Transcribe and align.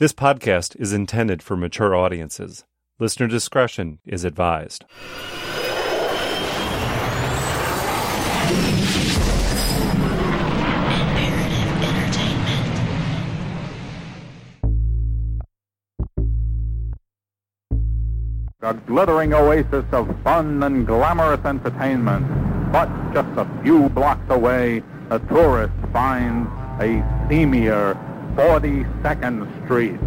This 0.00 0.14
podcast 0.14 0.80
is 0.80 0.94
intended 0.94 1.42
for 1.42 1.58
mature 1.58 1.94
audiences. 1.94 2.64
Listener 2.98 3.26
discretion 3.26 3.98
is 4.06 4.24
advised. 4.24 4.86
A 18.62 18.72
glittering 18.86 19.34
oasis 19.34 19.84
of 19.92 20.16
fun 20.24 20.62
and 20.62 20.86
glamorous 20.86 21.44
entertainment. 21.44 22.26
But 22.72 22.88
just 23.12 23.28
a 23.36 23.46
few 23.62 23.90
blocks 23.90 24.24
away, 24.30 24.82
a 25.10 25.18
tourist 25.18 25.74
finds 25.92 26.48
a 26.80 27.04
seamier 27.28 28.09
42nd 28.36 29.64
Street. 29.64 29.98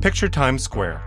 Picture 0.00 0.28
Times 0.28 0.62
Square. 0.62 1.00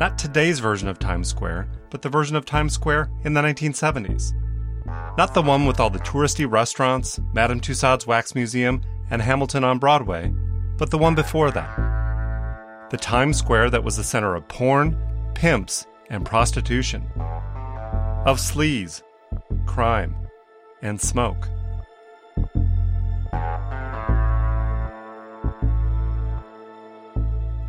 Not 0.00 0.18
today's 0.18 0.58
version 0.58 0.88
of 0.88 0.98
Times 0.98 1.28
Square, 1.28 1.68
but 1.88 2.02
the 2.02 2.08
version 2.08 2.36
of 2.36 2.44
Times 2.44 2.74
Square 2.74 3.10
in 3.24 3.32
the 3.32 3.40
1970s. 3.40 4.32
Not 5.16 5.34
the 5.34 5.42
one 5.42 5.66
with 5.66 5.78
all 5.78 5.90
the 5.90 6.00
touristy 6.00 6.50
restaurants, 6.50 7.20
Madame 7.32 7.60
Tussauds 7.60 8.06
Wax 8.06 8.34
Museum, 8.34 8.82
and 9.10 9.22
Hamilton 9.22 9.62
on 9.62 9.78
Broadway, 9.78 10.34
but 10.76 10.90
the 10.90 10.98
one 10.98 11.14
before 11.14 11.50
that. 11.52 12.88
The 12.90 12.96
Times 12.96 13.38
Square 13.38 13.70
that 13.70 13.84
was 13.84 13.96
the 13.96 14.04
center 14.04 14.34
of 14.34 14.48
porn, 14.48 14.98
pimps, 15.34 15.86
and 16.10 16.26
prostitution. 16.26 17.06
Of 18.24 18.38
sleaze, 18.38 19.02
crime, 19.66 20.14
and 20.80 21.00
smoke. 21.00 21.48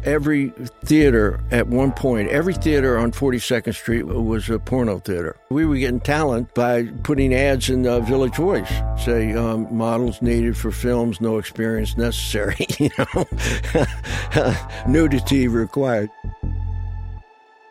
every 0.05 0.49
theater 0.83 1.39
at 1.51 1.67
one 1.67 1.91
point, 1.91 2.29
every 2.29 2.53
theater 2.53 2.97
on 2.97 3.11
42nd 3.11 3.73
Street 3.73 4.03
was 4.03 4.49
a 4.49 4.59
porno 4.59 4.99
theater. 4.99 5.35
We 5.49 5.65
were 5.65 5.77
getting 5.77 5.99
talent 5.99 6.53
by 6.53 6.83
putting 7.03 7.33
ads 7.33 7.69
in 7.69 7.83
the 7.83 7.99
Village 8.01 8.35
Voice, 8.35 8.71
say 8.97 9.33
um, 9.33 9.67
models 9.75 10.21
needed 10.21 10.57
for 10.57 10.71
films, 10.71 11.21
no 11.21 11.37
experience 11.37 11.97
necessary, 11.97 12.67
you 12.79 12.89
know, 12.97 13.25
nudity 14.87 15.47
required. 15.47 16.09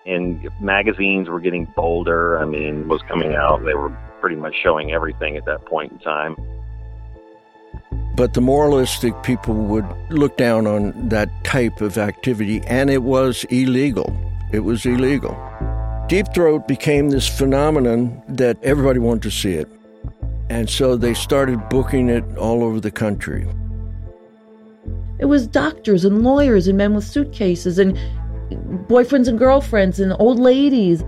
And 0.04 0.48
magazines 0.60 1.28
were 1.28 1.40
getting 1.40 1.66
bolder. 1.76 2.38
I 2.38 2.44
mean, 2.44 2.88
was 2.88 3.02
coming 3.02 3.34
out. 3.34 3.64
They 3.64 3.74
were 3.74 3.90
pretty 4.20 4.36
much 4.36 4.54
showing 4.62 4.92
everything 4.92 5.36
at 5.36 5.44
that 5.46 5.64
point 5.66 5.92
in 5.92 5.98
time. 5.98 6.36
But 8.14 8.34
the 8.34 8.40
moralistic 8.40 9.20
people 9.22 9.54
would 9.54 9.86
look 10.10 10.36
down 10.36 10.66
on 10.66 11.08
that 11.08 11.28
type 11.44 11.80
of 11.80 11.96
activity, 11.96 12.60
and 12.66 12.90
it 12.90 13.02
was 13.02 13.44
illegal. 13.44 14.14
It 14.52 14.60
was 14.60 14.84
illegal. 14.84 15.36
Deep 16.08 16.26
Throat 16.34 16.68
became 16.68 17.08
this 17.08 17.26
phenomenon 17.26 18.22
that 18.28 18.58
everybody 18.62 18.98
wanted 18.98 19.22
to 19.22 19.30
see 19.30 19.54
it. 19.54 19.68
And 20.50 20.68
so 20.68 20.96
they 20.96 21.14
started 21.14 21.68
booking 21.70 22.10
it 22.10 22.24
all 22.36 22.62
over 22.62 22.80
the 22.80 22.90
country. 22.90 23.48
It 25.18 25.24
was 25.24 25.46
doctors 25.46 26.04
and 26.04 26.22
lawyers 26.22 26.66
and 26.66 26.76
men 26.76 26.94
with 26.94 27.04
suitcases 27.04 27.78
and 27.78 27.96
boyfriends 28.56 29.28
and 29.28 29.38
girlfriends 29.38 30.00
and 30.00 30.14
old 30.18 30.38
ladies. 30.38 31.04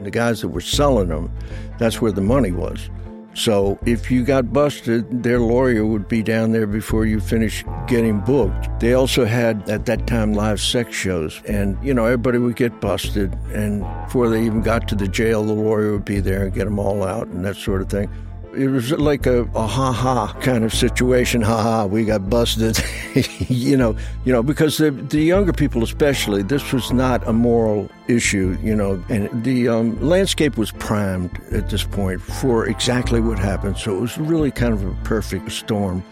The 0.00 0.10
guys 0.10 0.40
that 0.40 0.48
were 0.48 0.60
selling 0.60 1.08
them, 1.08 1.30
that's 1.78 2.00
where 2.00 2.12
the 2.12 2.20
money 2.20 2.50
was. 2.50 2.90
So 3.34 3.78
if 3.86 4.10
you 4.10 4.24
got 4.24 4.52
busted, 4.52 5.22
their 5.22 5.40
lawyer 5.40 5.86
would 5.86 6.06
be 6.06 6.22
down 6.22 6.52
there 6.52 6.66
before 6.66 7.06
you 7.06 7.18
finish 7.18 7.64
getting 7.86 8.20
booked. 8.20 8.68
They 8.78 8.92
also 8.92 9.24
had, 9.24 9.66
at 9.70 9.86
that 9.86 10.06
time, 10.06 10.34
live 10.34 10.60
sex 10.60 10.94
shows. 10.94 11.40
And, 11.48 11.82
you 11.82 11.94
know, 11.94 12.04
everybody 12.04 12.36
would 12.36 12.56
get 12.56 12.78
busted. 12.80 13.32
And 13.54 13.80
before 14.04 14.28
they 14.28 14.44
even 14.44 14.60
got 14.60 14.86
to 14.88 14.94
the 14.94 15.08
jail, 15.08 15.44
the 15.44 15.54
lawyer 15.54 15.92
would 15.92 16.04
be 16.04 16.20
there 16.20 16.44
and 16.44 16.52
get 16.52 16.64
them 16.64 16.78
all 16.78 17.02
out 17.02 17.26
and 17.28 17.42
that 17.46 17.56
sort 17.56 17.80
of 17.80 17.88
thing. 17.88 18.10
It 18.54 18.68
was 18.68 18.90
like 18.92 19.26
a, 19.26 19.42
a 19.54 19.66
ha 19.66 19.92
ha 19.92 20.32
kind 20.40 20.64
of 20.64 20.74
situation. 20.74 21.40
Ha 21.40 21.62
ha, 21.62 21.86
we 21.86 22.04
got 22.04 22.28
busted. 22.28 22.78
you 23.48 23.76
know, 23.76 23.96
you 24.24 24.32
know, 24.32 24.42
because 24.42 24.76
the, 24.76 24.90
the 24.90 25.22
younger 25.22 25.52
people, 25.52 25.82
especially, 25.82 26.42
this 26.42 26.72
was 26.72 26.92
not 26.92 27.26
a 27.26 27.32
moral 27.32 27.88
issue. 28.08 28.58
You 28.62 28.76
know, 28.76 29.02
and 29.08 29.44
the 29.44 29.68
um, 29.68 29.98
landscape 30.00 30.58
was 30.58 30.70
primed 30.72 31.30
at 31.50 31.70
this 31.70 31.84
point 31.84 32.20
for 32.20 32.66
exactly 32.66 33.20
what 33.20 33.38
happened. 33.38 33.78
So 33.78 33.96
it 33.96 34.00
was 34.00 34.18
really 34.18 34.50
kind 34.50 34.74
of 34.74 34.84
a 34.84 34.94
perfect 35.04 35.50
storm. 35.52 36.04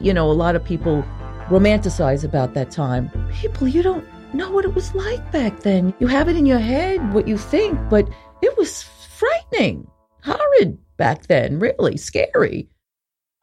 You 0.00 0.12
know, 0.12 0.30
a 0.30 0.32
lot 0.32 0.56
of 0.56 0.64
people 0.64 1.04
romanticize 1.48 2.24
about 2.24 2.54
that 2.54 2.70
time. 2.70 3.10
People, 3.32 3.68
you 3.68 3.82
don't 3.82 4.04
know 4.34 4.50
what 4.50 4.64
it 4.64 4.74
was 4.74 4.94
like 4.94 5.30
back 5.30 5.60
then. 5.60 5.94
You 6.00 6.06
have 6.06 6.28
it 6.28 6.36
in 6.36 6.46
your 6.46 6.58
head, 6.58 7.12
what 7.12 7.28
you 7.28 7.36
think, 7.36 7.78
but 7.88 8.08
it 8.42 8.56
was 8.56 8.82
frightening 8.82 9.86
horrid 10.22 10.78
back 10.96 11.26
then, 11.26 11.58
really 11.58 11.96
scary. 11.96 12.68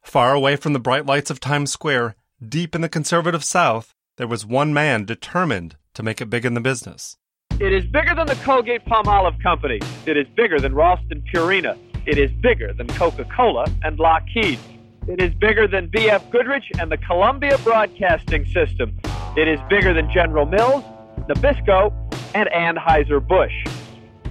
Far 0.03 0.33
away 0.33 0.55
from 0.55 0.73
the 0.73 0.79
bright 0.79 1.05
lights 1.05 1.29
of 1.29 1.39
Times 1.39 1.71
Square, 1.71 2.15
deep 2.47 2.75
in 2.75 2.81
the 2.81 2.89
conservative 2.89 3.43
South, 3.43 3.93
there 4.17 4.27
was 4.27 4.45
one 4.45 4.73
man 4.73 5.05
determined 5.05 5.75
to 5.93 6.03
make 6.03 6.21
it 6.21 6.29
big 6.29 6.45
in 6.45 6.53
the 6.53 6.61
business. 6.61 7.17
It 7.59 7.73
is 7.73 7.85
bigger 7.85 8.13
than 8.13 8.27
the 8.27 8.35
Colgate 8.35 8.85
Palmolive 8.85 9.41
Company. 9.41 9.79
It 10.05 10.15
is 10.15 10.27
bigger 10.35 10.59
than 10.59 10.75
Ralston 10.75 11.23
Purina. 11.33 11.77
It 12.05 12.17
is 12.17 12.31
bigger 12.41 12.71
than 12.73 12.87
Coca 12.87 13.25
Cola 13.35 13.65
and 13.83 13.99
Lockheed. 13.99 14.59
It 15.07 15.21
is 15.21 15.33
bigger 15.33 15.67
than 15.67 15.87
B.F. 15.87 16.29
Goodrich 16.31 16.65
and 16.79 16.91
the 16.91 16.97
Columbia 16.97 17.57
Broadcasting 17.63 18.45
System. 18.45 18.97
It 19.35 19.47
is 19.47 19.59
bigger 19.69 19.93
than 19.93 20.11
General 20.13 20.45
Mills, 20.45 20.83
Nabisco, 21.27 21.91
and 22.35 22.49
Anheuser-Busch. 22.49 23.53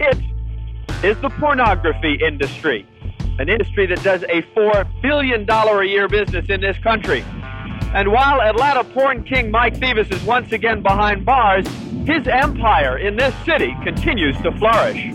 It's 0.01 0.21
is 1.05 1.21
the 1.21 1.31
pornography 1.31 2.19
industry, 2.27 2.87
an 3.39 3.49
industry 3.49 3.87
that 3.87 4.03
does 4.03 4.23
a 4.25 4.43
$4 4.57 5.03
billion 5.03 5.49
a 5.49 5.85
year 5.85 6.09
business 6.09 6.47
in 6.49 6.61
this 6.61 6.79
country. 6.79 7.23
And 7.95 8.13
while 8.13 8.41
Atlanta 8.41 8.85
porn 8.85 9.23
king 9.25 9.51
Mike 9.51 9.77
Thevis 9.77 10.13
is 10.13 10.23
once 10.25 10.53
again 10.53 10.83
behind 10.83 11.25
bars, 11.25 11.67
his 12.07 12.27
empire 12.27 12.99
in 12.99 13.17
this 13.17 13.35
city 13.45 13.75
continues 13.85 14.37
to 14.43 14.53
flourish. 14.59 15.13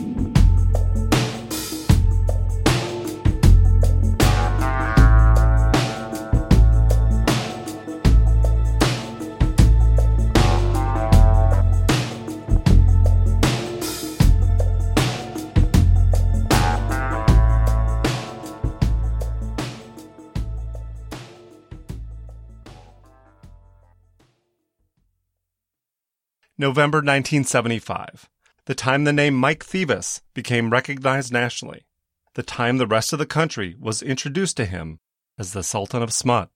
November 26.62 26.98
1975, 26.98 28.30
the 28.66 28.76
time 28.76 29.04
the 29.04 29.12
name 29.12 29.34
Mike 29.34 29.66
Thevis 29.66 30.22
became 30.36 30.70
recognized 30.70 31.34
nationally, 31.34 31.88
the 32.36 32.44
time 32.44 32.78
the 32.78 32.86
rest 32.86 33.12
of 33.12 33.18
the 33.18 33.26
country 33.26 33.76
was 33.80 34.04
introduced 34.04 34.58
to 34.58 34.66
him 34.66 35.00
as 35.40 35.54
the 35.54 35.64
Sultan 35.64 36.04
of 36.04 36.14
Smut. 36.14 36.52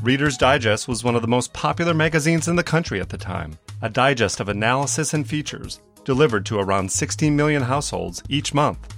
Reader's 0.00 0.36
Digest 0.36 0.86
was 0.86 1.02
one 1.02 1.16
of 1.16 1.22
the 1.22 1.26
most 1.26 1.52
popular 1.52 1.94
magazines 1.94 2.46
in 2.46 2.54
the 2.54 2.62
country 2.62 3.00
at 3.00 3.08
the 3.08 3.18
time, 3.18 3.58
a 3.82 3.88
digest 3.88 4.38
of 4.38 4.48
analysis 4.48 5.12
and 5.12 5.28
features 5.28 5.80
delivered 6.04 6.46
to 6.46 6.60
around 6.60 6.92
16 6.92 7.34
million 7.34 7.62
households 7.62 8.22
each 8.28 8.54
month. 8.54 8.94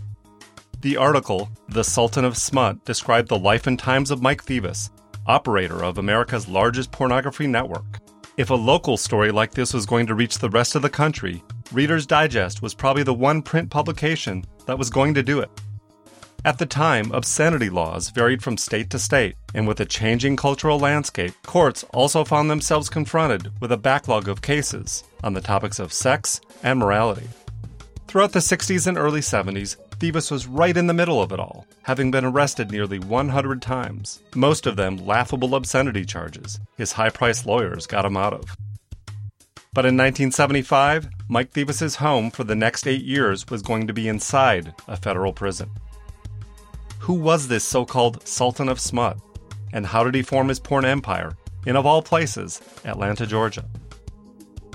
The 0.82 0.98
article, 0.98 1.48
The 1.70 1.82
Sultan 1.82 2.26
of 2.26 2.36
Smut, 2.36 2.84
described 2.84 3.28
the 3.28 3.38
life 3.38 3.66
and 3.66 3.78
times 3.78 4.10
of 4.10 4.20
Mike 4.20 4.44
Thevis, 4.44 4.90
operator 5.26 5.84
of 5.84 5.98
America's 5.98 6.48
largest 6.48 6.92
pornography 6.92 7.46
network. 7.46 8.00
If 8.36 8.50
a 8.50 8.54
local 8.54 8.96
story 8.96 9.30
like 9.30 9.52
this 9.52 9.72
was 9.72 9.86
going 9.86 10.06
to 10.08 10.14
reach 10.14 10.38
the 10.38 10.50
rest 10.50 10.74
of 10.74 10.82
the 10.82 10.90
country, 10.90 11.42
Reader's 11.72 12.06
Digest 12.06 12.62
was 12.62 12.74
probably 12.74 13.04
the 13.04 13.14
one 13.14 13.42
print 13.42 13.70
publication 13.70 14.44
that 14.66 14.78
was 14.78 14.90
going 14.90 15.14
to 15.14 15.22
do 15.22 15.40
it. 15.40 15.50
At 16.44 16.58
the 16.58 16.66
time, 16.66 17.10
obscenity 17.12 17.70
laws 17.70 18.10
varied 18.10 18.42
from 18.42 18.58
state 18.58 18.90
to 18.90 18.98
state, 18.98 19.36
and 19.54 19.66
with 19.66 19.80
a 19.80 19.86
changing 19.86 20.36
cultural 20.36 20.78
landscape, 20.78 21.32
courts 21.46 21.84
also 21.94 22.22
found 22.22 22.50
themselves 22.50 22.90
confronted 22.90 23.50
with 23.60 23.72
a 23.72 23.78
backlog 23.78 24.28
of 24.28 24.42
cases 24.42 25.04
on 25.22 25.32
the 25.32 25.40
topics 25.40 25.78
of 25.78 25.92
sex 25.92 26.40
and 26.62 26.78
morality. 26.78 27.28
Throughout 28.14 28.30
the 28.30 28.38
60s 28.38 28.86
and 28.86 28.96
early 28.96 29.18
70s, 29.18 29.74
Thevis 29.98 30.30
was 30.30 30.46
right 30.46 30.76
in 30.76 30.86
the 30.86 30.94
middle 30.94 31.20
of 31.20 31.32
it 31.32 31.40
all, 31.40 31.66
having 31.82 32.12
been 32.12 32.24
arrested 32.24 32.70
nearly 32.70 33.00
100 33.00 33.60
times, 33.60 34.20
most 34.36 34.66
of 34.66 34.76
them 34.76 34.98
laughable 34.98 35.56
obscenity 35.56 36.04
charges 36.04 36.60
his 36.76 36.92
high 36.92 37.10
priced 37.10 37.44
lawyers 37.44 37.88
got 37.88 38.04
him 38.04 38.16
out 38.16 38.32
of. 38.32 38.56
But 39.72 39.84
in 39.84 39.96
1975, 39.96 41.08
Mike 41.26 41.50
Thevis's 41.50 41.96
home 41.96 42.30
for 42.30 42.44
the 42.44 42.54
next 42.54 42.86
eight 42.86 43.02
years 43.02 43.48
was 43.50 43.62
going 43.62 43.88
to 43.88 43.92
be 43.92 44.06
inside 44.06 44.72
a 44.86 44.96
federal 44.96 45.32
prison. 45.32 45.70
Who 47.00 47.14
was 47.14 47.48
this 47.48 47.64
so 47.64 47.84
called 47.84 48.24
Sultan 48.28 48.68
of 48.68 48.78
Smut? 48.78 49.18
And 49.72 49.86
how 49.86 50.04
did 50.04 50.14
he 50.14 50.22
form 50.22 50.50
his 50.50 50.60
porn 50.60 50.84
empire 50.84 51.36
in, 51.66 51.74
of 51.74 51.84
all 51.84 52.00
places, 52.00 52.60
Atlanta, 52.84 53.26
Georgia? 53.26 53.64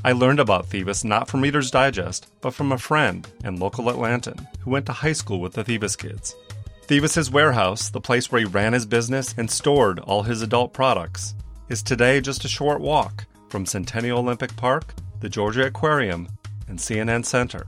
I 0.03 0.13
learned 0.13 0.39
about 0.39 0.69
Thevis 0.69 1.03
not 1.03 1.27
from 1.27 1.41
Reader's 1.41 1.71
Digest, 1.71 2.27
but 2.39 2.53
from 2.53 2.71
a 2.71 2.77
friend 2.77 3.27
and 3.43 3.59
local 3.59 3.85
Atlantan 3.85 4.47
who 4.61 4.71
went 4.71 4.85
to 4.85 4.93
high 4.93 5.13
school 5.13 5.41
with 5.41 5.53
the 5.53 5.63
Thevis 5.63 5.97
kids. 5.97 6.35
Thevis's 6.87 7.29
warehouse, 7.29 7.89
the 7.89 7.99
place 7.99 8.31
where 8.31 8.39
he 8.39 8.45
ran 8.45 8.71
his 8.71 8.85
business 8.85 9.35
and 9.37 9.51
stored 9.51 9.99
all 9.99 10.23
his 10.23 10.41
adult 10.41 10.71
products, 10.71 11.35
is 11.67 11.83
today 11.83 12.21
just 12.21 12.45
a 12.45 12.47
short 12.47 12.79
walk 12.79 13.25
from 13.49 13.65
Centennial 13.65 14.19
Olympic 14.19 14.55
Park, 14.55 14.93
the 15.19 15.29
Georgia 15.29 15.65
Aquarium, 15.65 16.29
and 16.69 16.79
CNN 16.79 17.25
Center. 17.25 17.67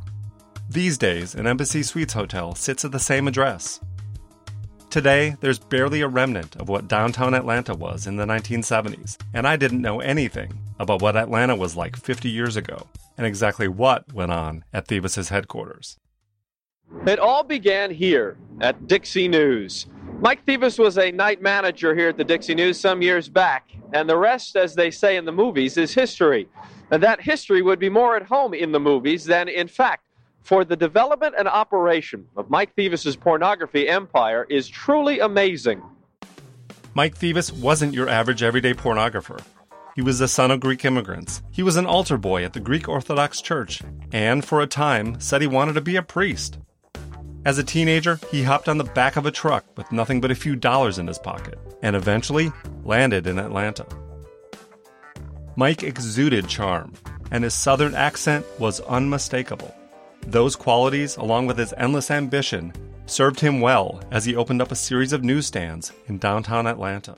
These 0.70 0.98
days, 0.98 1.36
an 1.36 1.48
Embassy 1.48 1.84
Suites 1.84 2.14
hotel 2.14 2.56
sits 2.56 2.86
at 2.86 2.94
the 2.94 3.00
same 3.00 3.28
address. 3.28 3.82
Today, 4.92 5.38
there's 5.40 5.58
barely 5.58 6.02
a 6.02 6.08
remnant 6.10 6.58
of 6.58 6.68
what 6.68 6.90
downtown 6.90 7.34
Atlanta 7.34 7.74
was 7.74 8.08
in 8.08 8.18
the 8.18 8.26
1970s, 8.26 9.18
and 9.34 9.48
I 9.48 9.56
didn't 9.56 9.82
know 9.82 10.02
anything 10.02 10.52
about 10.82 11.02
what 11.02 11.16
Atlanta 11.16 11.56
was 11.56 11.78
like 11.78 11.96
50 11.96 12.28
years 12.28 12.58
ago 12.58 12.88
and 13.18 13.26
exactly 13.26 13.70
what 13.70 14.12
went 14.12 14.34
on 14.34 14.66
at 14.74 14.90
Thevis's 14.90 15.30
headquarters. 15.30 15.98
It 17.08 17.20
all 17.20 17.42
began 17.42 17.90
here 17.90 18.36
at 18.60 18.86
Dixie 18.90 19.30
News. 19.30 19.86
Mike 20.20 20.46
Thevis 20.46 20.78
was 20.78 20.98
a 20.98 21.10
night 21.10 21.42
manager 21.42 21.96
here 21.96 22.10
at 22.10 22.18
the 22.18 22.26
Dixie 22.26 22.54
News 22.54 22.78
some 22.78 23.02
years 23.02 23.30
back, 23.30 23.70
and 23.94 24.10
the 24.10 24.18
rest, 24.18 24.58
as 24.58 24.76
they 24.76 24.92
say 24.92 25.16
in 25.16 25.24
the 25.24 25.32
movies, 25.32 25.78
is 25.78 25.94
history. 25.94 26.50
And 26.92 27.02
that 27.02 27.22
history 27.22 27.62
would 27.62 27.80
be 27.80 27.88
more 27.88 28.18
at 28.18 28.24
home 28.24 28.54
in 28.54 28.74
the 28.74 28.80
movies 28.82 29.24
than 29.24 29.48
in 29.48 29.70
fact. 29.70 30.04
For 30.44 30.66
the 30.66 30.76
development 30.76 31.36
and 31.38 31.48
operation 31.48 32.28
of 32.36 32.50
Mike 32.50 32.76
Thevis's 32.76 33.16
pornography 33.16 33.88
empire 33.88 34.46
is 34.50 34.68
truly 34.68 35.20
amazing. 35.20 35.82
Mike 36.94 37.18
Thevis 37.18 37.52
wasn't 37.54 37.94
your 37.94 38.10
average 38.10 38.44
everyday 38.44 38.74
pornographer. 38.74 39.42
He 39.96 40.02
was 40.02 40.20
the 40.20 40.28
son 40.28 40.52
of 40.52 40.60
Greek 40.60 40.84
immigrants. 40.84 41.42
He 41.52 41.64
was 41.64 41.78
an 41.78 41.86
altar 41.86 42.18
boy 42.18 42.44
at 42.44 42.54
the 42.54 42.60
Greek 42.60 42.90
Orthodox 42.90 43.42
Church, 43.42 43.82
and 44.12 44.44
for 44.44 44.62
a 44.62 44.68
time 44.68 45.20
said 45.20 45.42
he 45.42 45.48
wanted 45.48 45.74
to 45.74 45.82
be 45.82 45.96
a 45.96 46.02
priest. 46.02 46.58
As 47.46 47.58
a 47.58 47.64
teenager, 47.64 48.20
he 48.30 48.44
hopped 48.44 48.70
on 48.70 48.78
the 48.78 48.84
back 48.84 49.16
of 49.16 49.26
a 49.26 49.32
truck 49.32 49.66
with 49.76 49.92
nothing 49.92 50.22
but 50.22 50.32
a 50.32 50.36
few 50.36 50.56
dollars 50.56 51.00
in 51.00 51.08
his 51.08 51.18
pocket 51.18 51.58
and 51.82 51.96
eventually 51.96 52.52
landed 52.84 53.26
in 53.26 53.40
Atlanta. 53.40 53.86
Mike 55.56 55.84
exuded 55.84 56.48
charm, 56.48 56.94
and 57.32 57.44
his 57.44 57.54
southern 57.54 57.96
accent 57.96 58.46
was 58.60 58.80
unmistakable. 58.82 59.74
Those 60.28 60.56
qualities, 60.56 61.18
along 61.18 61.48
with 61.48 61.58
his 61.58 61.74
endless 61.78 62.12
ambition, 62.12 62.74
served 63.06 63.40
him 63.40 63.60
well 63.60 64.02
as 64.12 64.26
he 64.26 64.36
opened 64.36 64.62
up 64.62 64.72
a 64.72 64.76
series 64.76 65.14
of 65.14 65.24
newsstands 65.24 65.92
in 66.08 66.18
downtown 66.18 66.68
Atlanta. 66.68 67.18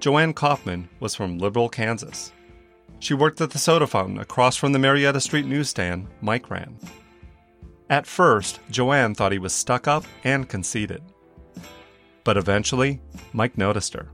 Joanne 0.00 0.34
Kaufman 0.34 0.88
was 1.00 1.14
from 1.14 1.38
Liberal, 1.38 1.68
Kansas. 1.68 2.32
She 2.98 3.14
worked 3.14 3.40
at 3.40 3.50
the 3.50 3.58
soda 3.58 3.86
fountain 3.86 4.18
across 4.18 4.56
from 4.56 4.72
the 4.72 4.78
Marietta 4.78 5.20
Street 5.20 5.46
newsstand 5.46 6.08
Mike 6.20 6.50
ran. 6.50 6.78
At 7.90 8.06
first, 8.06 8.60
Joanne 8.70 9.14
thought 9.14 9.32
he 9.32 9.38
was 9.38 9.52
stuck 9.52 9.86
up 9.86 10.04
and 10.24 10.48
conceited. 10.48 11.02
But 12.22 12.36
eventually, 12.36 13.00
Mike 13.32 13.58
noticed 13.58 13.92
her. 13.94 14.08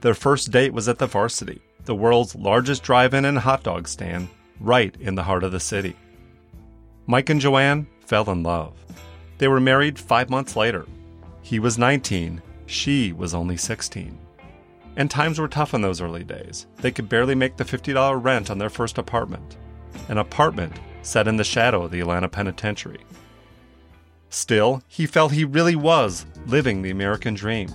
Their 0.00 0.14
first 0.14 0.50
date 0.50 0.72
was 0.72 0.88
at 0.88 0.98
the 0.98 1.06
Varsity, 1.06 1.60
the 1.84 1.94
world's 1.94 2.34
largest 2.34 2.82
drive 2.82 3.14
in 3.14 3.24
and 3.24 3.38
hot 3.38 3.62
dog 3.62 3.88
stand, 3.88 4.28
right 4.60 4.94
in 5.00 5.14
the 5.14 5.22
heart 5.22 5.44
of 5.44 5.52
the 5.52 5.60
city. 5.60 5.96
Mike 7.06 7.28
and 7.28 7.40
Joanne 7.40 7.86
fell 8.00 8.30
in 8.30 8.42
love. 8.42 8.72
They 9.38 9.48
were 9.48 9.60
married 9.60 9.98
five 9.98 10.30
months 10.30 10.56
later. 10.56 10.86
He 11.42 11.58
was 11.58 11.76
19, 11.76 12.40
she 12.66 13.12
was 13.12 13.34
only 13.34 13.56
16. 13.56 14.18
And 14.96 15.10
times 15.10 15.38
were 15.38 15.48
tough 15.48 15.74
in 15.74 15.82
those 15.82 16.00
early 16.00 16.24
days. 16.24 16.66
They 16.76 16.90
could 16.90 17.08
barely 17.08 17.34
make 17.34 17.56
the 17.56 17.64
$50 17.64 18.22
rent 18.22 18.50
on 18.50 18.58
their 18.58 18.70
first 18.70 18.96
apartment, 18.96 19.56
an 20.08 20.18
apartment 20.18 20.72
set 21.02 21.28
in 21.28 21.36
the 21.36 21.44
shadow 21.44 21.82
of 21.82 21.90
the 21.90 22.00
Atlanta 22.00 22.28
Penitentiary. 22.28 23.00
Still, 24.30 24.82
he 24.88 25.06
felt 25.06 25.32
he 25.32 25.44
really 25.44 25.76
was 25.76 26.26
living 26.46 26.80
the 26.82 26.90
American 26.90 27.34
dream. 27.34 27.68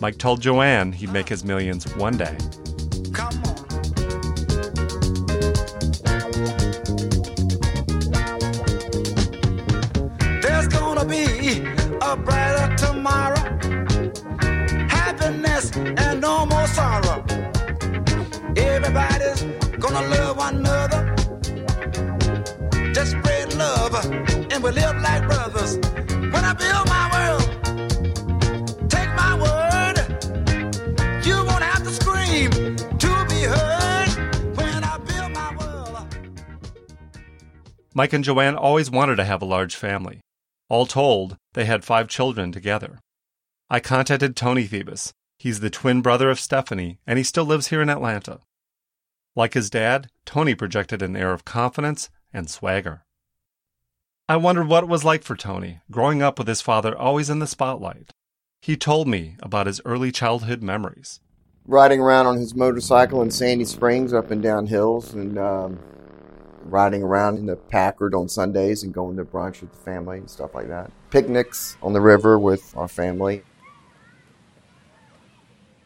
Mike 0.00 0.18
told 0.18 0.40
Joanne 0.40 0.92
he'd 0.92 1.12
make 1.12 1.28
his 1.28 1.44
millions 1.44 1.94
one 1.96 2.16
day. 2.16 2.36
Gonna 19.96 20.14
love 20.14 20.36
one 20.36 20.56
another. 20.56 21.14
Just 22.92 23.12
spread 23.12 23.54
love 23.54 23.94
and 24.52 24.62
we 24.62 24.70
live 24.70 24.96
like 25.00 25.26
brothers. 25.26 25.78
When 26.32 26.44
I 26.44 26.52
build 26.52 26.86
my 26.96 27.06
world, 27.14 27.46
take 28.90 29.10
my 29.14 29.32
word. 29.44 29.96
You 31.24 31.36
won't 31.36 31.62
have 31.62 31.82
to 31.82 31.90
scream 31.90 32.50
to 33.04 33.26
be 33.30 33.40
heard 33.54 34.08
when 34.58 34.84
I 34.84 34.98
build 34.98 35.32
my 35.32 35.56
world. 35.56 36.06
Mike 37.94 38.12
and 38.12 38.24
Joanne 38.24 38.56
always 38.56 38.90
wanted 38.90 39.16
to 39.16 39.24
have 39.24 39.40
a 39.40 39.46
large 39.46 39.76
family. 39.76 40.20
All 40.68 40.84
told, 40.84 41.38
they 41.54 41.64
had 41.64 41.84
five 41.84 42.08
children 42.08 42.52
together. 42.52 42.98
I 43.70 43.80
contacted 43.80 44.36
Tony 44.36 44.68
Thevis. 44.68 45.12
He's 45.38 45.60
the 45.60 45.70
twin 45.70 46.02
brother 46.02 46.28
of 46.28 46.40
Stephanie, 46.40 46.98
and 47.06 47.18
he 47.18 47.24
still 47.24 47.44
lives 47.44 47.68
here 47.68 47.80
in 47.80 47.88
Atlanta. 47.88 48.40
Like 49.36 49.52
his 49.52 49.68
dad, 49.68 50.08
Tony 50.24 50.54
projected 50.54 51.02
an 51.02 51.14
air 51.14 51.32
of 51.32 51.44
confidence 51.44 52.08
and 52.32 52.48
swagger. 52.48 53.04
I 54.28 54.36
wondered 54.36 54.66
what 54.66 54.82
it 54.82 54.88
was 54.88 55.04
like 55.04 55.22
for 55.22 55.36
Tony, 55.36 55.80
growing 55.90 56.22
up 56.22 56.38
with 56.38 56.48
his 56.48 56.62
father 56.62 56.96
always 56.96 57.28
in 57.28 57.38
the 57.38 57.46
spotlight. 57.46 58.12
He 58.62 58.76
told 58.76 59.06
me 59.06 59.36
about 59.40 59.66
his 59.66 59.80
early 59.84 60.10
childhood 60.10 60.62
memories. 60.62 61.20
riding 61.68 62.00
around 62.00 62.26
on 62.26 62.38
his 62.38 62.54
motorcycle 62.54 63.22
in 63.22 63.30
Sandy 63.30 63.64
Springs 63.64 64.12
up 64.12 64.30
and 64.30 64.42
down 64.42 64.66
hills 64.66 65.12
and 65.14 65.36
um, 65.38 65.78
riding 66.62 67.02
around 67.02 67.38
in 67.38 67.46
the 67.46 67.56
Packard 67.56 68.14
on 68.14 68.28
Sundays 68.28 68.82
and 68.84 68.94
going 68.94 69.16
to 69.16 69.24
brunch 69.24 69.60
with 69.60 69.70
the 69.72 69.78
family 69.78 70.18
and 70.18 70.30
stuff 70.30 70.54
like 70.54 70.68
that. 70.68 70.90
Picnics 71.10 71.76
on 71.82 71.92
the 71.92 72.00
river 72.00 72.38
with 72.38 72.74
our 72.76 72.88
family. 72.88 73.42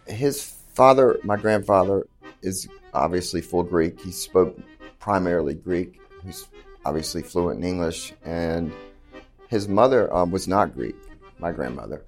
His 0.07 0.54
father, 0.75 1.19
my 1.25 1.37
grandfather, 1.37 2.07
is 2.42 2.69
obviously 2.94 3.40
full 3.40 3.62
Greek. 3.62 4.00
He 4.00 4.11
spoke 4.12 4.59
primarily 4.99 5.54
Greek. 5.54 6.00
He's 6.25 6.49
obviously 6.85 7.23
fluent 7.23 7.59
in 7.59 7.68
English. 7.68 8.12
And 8.25 8.73
his 9.49 9.68
mother 9.68 10.12
um, 10.14 10.30
was 10.30 10.47
not 10.47 10.75
Greek, 10.75 10.97
my 11.38 11.52
grandmother. 11.52 12.04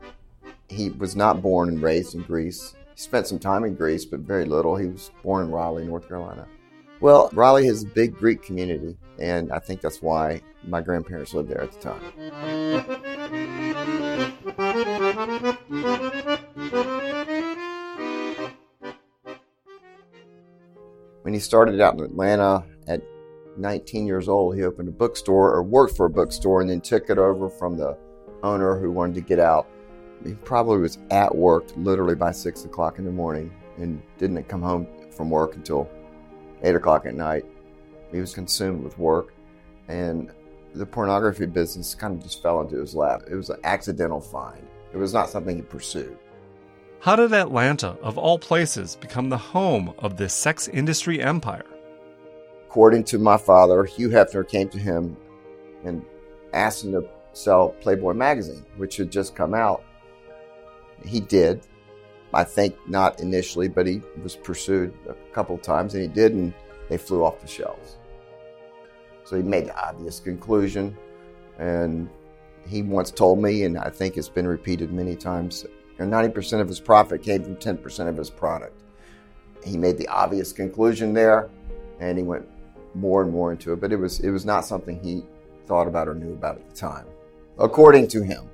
He 0.69 0.91
was 0.91 1.17
not 1.17 1.43
born 1.43 1.69
and 1.69 1.83
raised 1.83 2.15
in 2.15 2.23
Greece. 2.23 2.75
He 2.95 3.01
spent 3.01 3.27
some 3.27 3.39
time 3.39 3.65
in 3.65 3.75
Greece, 3.75 4.05
but 4.05 4.21
very 4.21 4.45
little. 4.45 4.77
He 4.77 4.87
was 4.87 5.11
born 5.23 5.47
in 5.47 5.51
Raleigh, 5.51 5.85
North 5.85 6.09
Carolina. 6.09 6.47
Well, 7.01 7.31
Raleigh 7.33 7.67
has 7.67 7.83
a 7.83 7.87
big 7.87 8.17
Greek 8.17 8.43
community, 8.43 8.97
and 9.19 9.51
I 9.51 9.59
think 9.59 9.81
that's 9.81 10.01
why 10.01 10.41
my 10.63 10.81
grandparents 10.81 11.35
lived 11.35 11.49
there 11.49 11.63
at 11.63 11.73
the 11.73 11.81
time. 11.81 12.01
When 21.23 21.35
he 21.35 21.41
started 21.41 21.81
out 21.81 21.95
in 21.95 22.01
Atlanta 22.01 22.65
at 22.89 23.01
19 23.57 24.07
years 24.07 24.29
old, 24.29 24.57
he 24.57 24.65
opened 24.65 24.89
a 24.89 24.93
bookstore 24.93 25.53
or 25.55 25.63
worked 25.63 25.97
for 25.97 26.07
a 26.07 26.11
bookstore 26.11 26.61
and 26.61 26.69
then 26.69 26.81
took 26.81 27.11
it 27.11 27.19
over 27.19 27.49
from 27.49 27.77
the 27.77 27.97
owner 28.43 28.79
who 28.79 28.91
wanted 28.91 29.15
to 29.15 29.21
get 29.21 29.39
out. 29.39 29.69
He 30.25 30.35
probably 30.35 30.79
was 30.79 30.99
at 31.11 31.33
work 31.35 31.65
literally 31.77 32.17
by 32.17 32.33
6 32.33 32.65
o'clock 32.65 32.99
in 32.99 33.05
the 33.05 33.13
morning 33.13 33.53
and 33.79 34.03
didn't 34.19 34.43
come 34.49 34.63
home 34.63 34.89
from 35.11 35.31
work 35.31 35.55
until 35.55 35.89
8 36.63 36.75
o'clock 36.75 37.07
at 37.07 37.15
night. 37.15 37.45
He 38.11 38.21
was 38.21 38.35
consumed 38.35 38.83
with 38.83 38.99
work, 38.99 39.33
and 39.89 40.31
the 40.75 40.87
pornography 40.87 41.47
business 41.47 41.95
kind 41.95 42.17
of 42.17 42.23
just 42.23 42.43
fell 42.43 42.61
into 42.61 42.79
his 42.79 42.95
lap. 42.95 43.23
It 43.31 43.35
was 43.35 43.51
an 43.51 43.61
accidental 43.65 44.21
find, 44.21 44.67
it 44.93 44.97
was 44.97 45.15
not 45.15 45.31
something 45.31 45.57
he 45.57 45.63
pursued. 45.63 46.19
How 47.03 47.17
did 47.17 47.33
Atlanta, 47.33 47.97
of 48.01 48.17
all 48.17 48.39
places, 48.39 48.95
become 48.95 49.29
the 49.29 49.37
home 49.37 49.93
of 49.99 50.17
this 50.17 50.33
sex 50.33 50.69
industry 50.69 51.21
empire? 51.21 51.67
According 52.69 53.03
to 53.07 53.19
my 53.19 53.37
father, 53.37 53.83
Hugh 53.85 54.09
Hefner 54.09 54.49
came 54.49 54.69
to 54.69 54.79
him 54.79 55.17
and 55.83 56.05
asked 56.53 56.85
him 56.85 56.93
to 56.93 57.09
sell 57.33 57.71
Playboy 57.81 58.13
magazine, 58.13 58.65
which 58.77 58.99
had 58.99 59.11
just 59.11 59.35
come 59.35 59.53
out. 59.53 59.83
He 61.05 61.19
did. 61.19 61.67
I 62.33 62.45
think 62.45 62.77
not 62.89 63.19
initially, 63.19 63.67
but 63.67 63.85
he 63.85 64.01
was 64.23 64.37
pursued 64.37 64.95
a 65.09 65.15
couple 65.35 65.59
times, 65.59 65.95
and 65.95 66.05
he 66.05 66.09
did, 66.09 66.35
and 66.35 66.55
they 66.89 66.99
flew 66.99 67.25
off 67.25 67.41
the 67.41 67.49
shelves. 67.49 67.97
So 69.25 69.35
he 69.35 69.43
made 69.43 69.67
the 69.67 69.77
obvious 69.77 70.21
conclusion, 70.21 70.97
and 71.59 72.09
he 72.65 72.83
once 72.83 73.11
told 73.11 73.43
me, 73.43 73.65
and 73.65 73.77
I 73.77 73.91
think 73.91 74.17
it's 74.17 74.29
been 74.29 74.47
repeated 74.47 74.93
many 74.93 75.17
times, 75.17 75.67
90% 76.07 76.61
of 76.61 76.69
his 76.69 76.81
profit 76.81 77.23
came 77.23 77.43
from 77.43 77.57
10% 77.57 78.09
of 78.09 78.17
his 78.17 78.31
product. 78.31 78.81
He 79.65 79.77
made 79.77 79.99
the 79.99 80.09
obvious 80.09 80.53
conclusion 80.53 81.13
there, 81.13 81.49
and 82.01 82.19
he 82.19 82.25
went 82.25 82.49
more 82.95 83.23
and 83.23 83.33
more 83.33 83.53
into 83.53 83.73
it, 83.73 83.81
but 83.81 83.93
it 83.93 83.97
was 83.97 84.21
it 84.21 84.31
was 84.31 84.45
not 84.45 84.65
something 84.65 85.03
he 85.03 85.23
thought 85.67 85.87
about 85.87 86.09
or 86.09 86.15
knew 86.15 86.33
about 86.33 86.57
at 86.57 86.69
the 86.69 86.77
time. 86.77 87.07
According 87.59 88.09
to 88.09 88.23
him, 88.23 88.51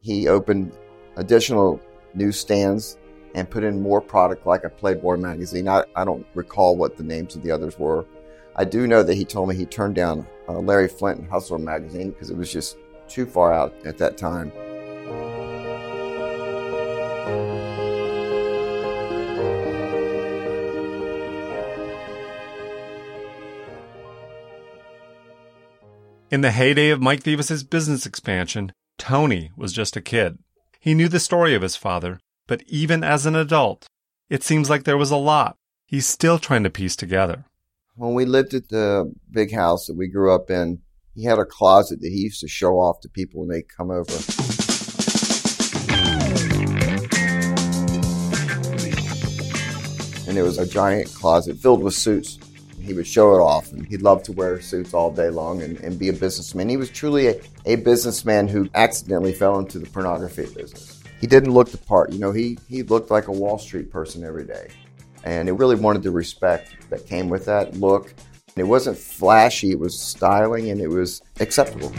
he 0.00 0.28
opened 0.28 0.72
additional 1.16 1.80
newsstands 2.14 2.98
and 3.34 3.48
put 3.48 3.64
in 3.64 3.80
more 3.80 4.00
product 4.00 4.46
like 4.46 4.64
a 4.64 4.68
Playboy 4.68 5.16
magazine. 5.16 5.68
I, 5.68 5.84
I 5.96 6.04
don't 6.04 6.26
recall 6.34 6.76
what 6.76 6.96
the 6.96 7.02
names 7.02 7.34
of 7.34 7.42
the 7.42 7.50
others 7.50 7.78
were. 7.78 8.04
I 8.54 8.64
do 8.64 8.86
know 8.86 9.02
that 9.02 9.14
he 9.14 9.24
told 9.24 9.48
me 9.48 9.54
he 9.54 9.64
turned 9.64 9.94
down 9.94 10.26
uh, 10.48 10.58
Larry 10.58 10.88
Flynt 10.88 11.20
and 11.20 11.30
Hustler 11.30 11.58
magazine 11.58 12.10
because 12.10 12.30
it 12.30 12.36
was 12.36 12.52
just 12.52 12.76
too 13.08 13.24
far 13.24 13.52
out 13.52 13.74
at 13.86 13.96
that 13.98 14.18
time. 14.18 14.52
In 26.32 26.40
the 26.40 26.50
heyday 26.50 26.88
of 26.88 27.02
Mike 27.02 27.24
Thevis's 27.24 27.62
business 27.62 28.06
expansion, 28.06 28.72
Tony 28.96 29.50
was 29.54 29.70
just 29.70 29.98
a 29.98 30.00
kid. 30.00 30.38
He 30.80 30.94
knew 30.94 31.06
the 31.06 31.20
story 31.20 31.54
of 31.54 31.60
his 31.60 31.76
father, 31.76 32.20
but 32.46 32.62
even 32.66 33.04
as 33.04 33.26
an 33.26 33.36
adult, 33.36 33.86
it 34.30 34.42
seems 34.42 34.70
like 34.70 34.84
there 34.84 34.96
was 34.96 35.10
a 35.10 35.16
lot 35.18 35.58
he's 35.84 36.06
still 36.06 36.38
trying 36.38 36.62
to 36.62 36.70
piece 36.70 36.96
together. 36.96 37.44
When 37.96 38.14
we 38.14 38.24
lived 38.24 38.54
at 38.54 38.70
the 38.70 39.12
big 39.30 39.52
house 39.52 39.84
that 39.88 39.96
we 39.98 40.08
grew 40.08 40.34
up 40.34 40.50
in, 40.50 40.80
he 41.14 41.24
had 41.24 41.38
a 41.38 41.44
closet 41.44 42.00
that 42.00 42.08
he 42.08 42.20
used 42.20 42.40
to 42.40 42.48
show 42.48 42.78
off 42.78 43.00
to 43.02 43.10
people 43.10 43.40
when 43.40 43.50
they 43.50 43.60
come 43.60 43.90
over. 43.90 44.14
And 50.26 50.38
it 50.38 50.42
was 50.42 50.56
a 50.56 50.66
giant 50.66 51.12
closet 51.12 51.58
filled 51.58 51.82
with 51.82 51.92
suits. 51.92 52.38
He 52.82 52.94
would 52.94 53.06
show 53.06 53.32
it 53.34 53.38
off, 53.38 53.70
and 53.70 53.86
he'd 53.86 54.02
love 54.02 54.24
to 54.24 54.32
wear 54.32 54.60
suits 54.60 54.92
all 54.92 55.12
day 55.12 55.30
long 55.30 55.62
and, 55.62 55.78
and 55.80 55.96
be 55.96 56.08
a 56.08 56.12
businessman. 56.12 56.68
He 56.68 56.76
was 56.76 56.90
truly 56.90 57.28
a, 57.28 57.40
a 57.64 57.76
businessman 57.76 58.48
who 58.48 58.68
accidentally 58.74 59.32
fell 59.32 59.60
into 59.60 59.78
the 59.78 59.86
pornography 59.86 60.46
business. 60.52 61.00
He 61.20 61.28
didn't 61.28 61.52
look 61.52 61.70
the 61.70 61.78
part, 61.78 62.12
you 62.12 62.18
know, 62.18 62.32
he, 62.32 62.58
he 62.68 62.82
looked 62.82 63.12
like 63.12 63.28
a 63.28 63.32
Wall 63.32 63.56
Street 63.56 63.92
person 63.92 64.24
every 64.24 64.44
day. 64.44 64.68
And 65.22 65.48
it 65.48 65.52
really 65.52 65.76
wanted 65.76 66.02
the 66.02 66.10
respect 66.10 66.74
that 66.90 67.06
came 67.06 67.28
with 67.28 67.44
that 67.44 67.76
look. 67.76 68.12
It 68.56 68.64
wasn't 68.64 68.98
flashy, 68.98 69.70
it 69.70 69.78
was 69.78 69.96
styling 69.96 70.70
and 70.70 70.80
it 70.80 70.88
was 70.88 71.22
acceptable. 71.38 71.92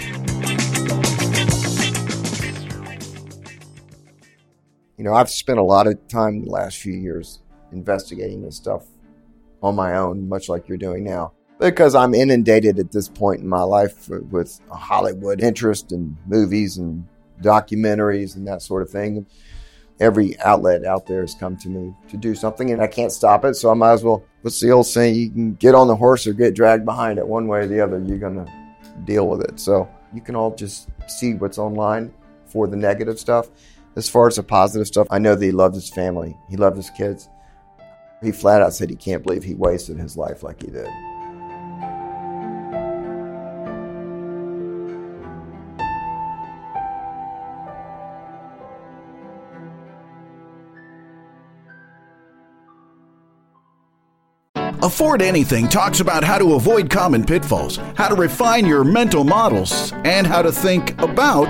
You 4.98 5.06
know, 5.06 5.14
I've 5.14 5.30
spent 5.30 5.60
a 5.60 5.64
lot 5.64 5.88
of 5.88 6.06
time 6.10 6.44
the 6.44 6.52
last 6.52 6.78
few 6.78 6.94
years 6.94 7.40
investigating 7.72 8.42
this 8.42 8.58
stuff 8.58 8.84
on 9.64 9.76
my 9.76 9.96
own, 9.96 10.28
much 10.30 10.50
like 10.50 10.68
you're 10.68 10.78
doing 10.78 11.04
now. 11.04 11.32
Because 11.60 11.96
I'm 11.96 12.14
inundated 12.14 12.78
at 12.78 12.92
this 12.92 13.08
point 13.08 13.42
in 13.42 13.48
my 13.48 13.64
life 13.64 14.10
with 14.10 14.60
Hollywood 14.70 15.42
interest 15.42 15.92
and 15.92 16.18
movies 16.28 16.78
and 16.78 17.08
documentaries 17.42 18.36
and 18.36 18.48
that 18.48 18.62
sort 18.62 18.82
of 18.82 18.90
thing. 18.90 19.26
Every 20.00 20.38
outlet 20.40 20.84
out 20.84 21.06
there 21.06 21.22
has 21.22 21.36
come 21.36 21.56
to 21.58 21.70
me 21.70 21.94
to 22.10 22.18
do 22.18 22.36
something, 22.36 22.72
and 22.72 22.82
I 22.82 22.88
can't 22.88 23.12
stop 23.12 23.46
it. 23.46 23.54
So 23.56 23.70
I 23.70 23.76
might 23.76 23.94
as 23.94 24.04
well. 24.04 24.24
What's 24.42 24.60
the 24.60 24.72
old 24.72 24.88
saying? 24.88 25.16
You 25.16 25.30
can 25.30 25.54
get 25.54 25.76
on 25.76 25.88
the 25.88 25.96
horse 25.96 26.28
or 26.28 26.34
get 26.34 26.56
dragged 26.56 26.84
behind 26.84 27.20
it. 27.20 27.28
One 27.28 27.48
way 27.48 27.60
or 27.60 27.68
the 27.68 27.80
other, 27.80 28.00
you're 28.00 28.18
going 28.18 28.44
to 28.44 28.52
deal 29.06 29.28
with 29.28 29.42
it. 29.42 29.60
So 29.60 29.88
you 30.14 30.20
can 30.20 30.36
all 30.36 30.54
just 30.54 30.90
see 31.08 31.36
what's 31.36 31.58
online 31.58 32.14
for 32.48 32.68
the 32.68 32.76
negative 32.76 33.20
stuff. 33.20 33.50
As 33.96 34.10
far 34.10 34.28
as 34.28 34.36
the 34.36 34.44
positive 34.44 34.88
stuff, 34.88 35.08
I 35.12 35.20
know 35.20 35.36
that 35.36 35.46
he 35.46 35.52
loved 35.52 35.76
his 35.76 35.90
family. 35.90 36.36
He 36.50 36.58
loved 36.58 36.76
his 36.76 36.90
kids. 36.90 37.30
He 38.24 38.32
flat 38.32 38.62
out 38.62 38.74
said 38.74 38.90
he 38.90 38.96
can't 38.96 39.22
believe 39.22 39.44
he 39.44 39.54
wasted 39.54 40.00
his 40.00 40.16
life 40.16 40.44
like 40.44 40.62
he 40.62 40.72
did. 40.72 40.88
Afford 54.82 55.22
Anything 55.22 55.68
talks 55.68 56.02
about 56.02 56.24
how 56.24 56.38
to 56.38 56.54
avoid 56.56 56.90
common 56.90 57.24
pitfalls, 57.24 57.78
how 57.96 58.10
to 58.10 58.16
refine 58.16 58.66
your 58.66 58.84
mental 58.84 59.24
models, 59.24 59.94
and 60.04 60.28
how 60.28 60.42
to 60.42 60.52
think 60.52 61.02
about 61.02 61.50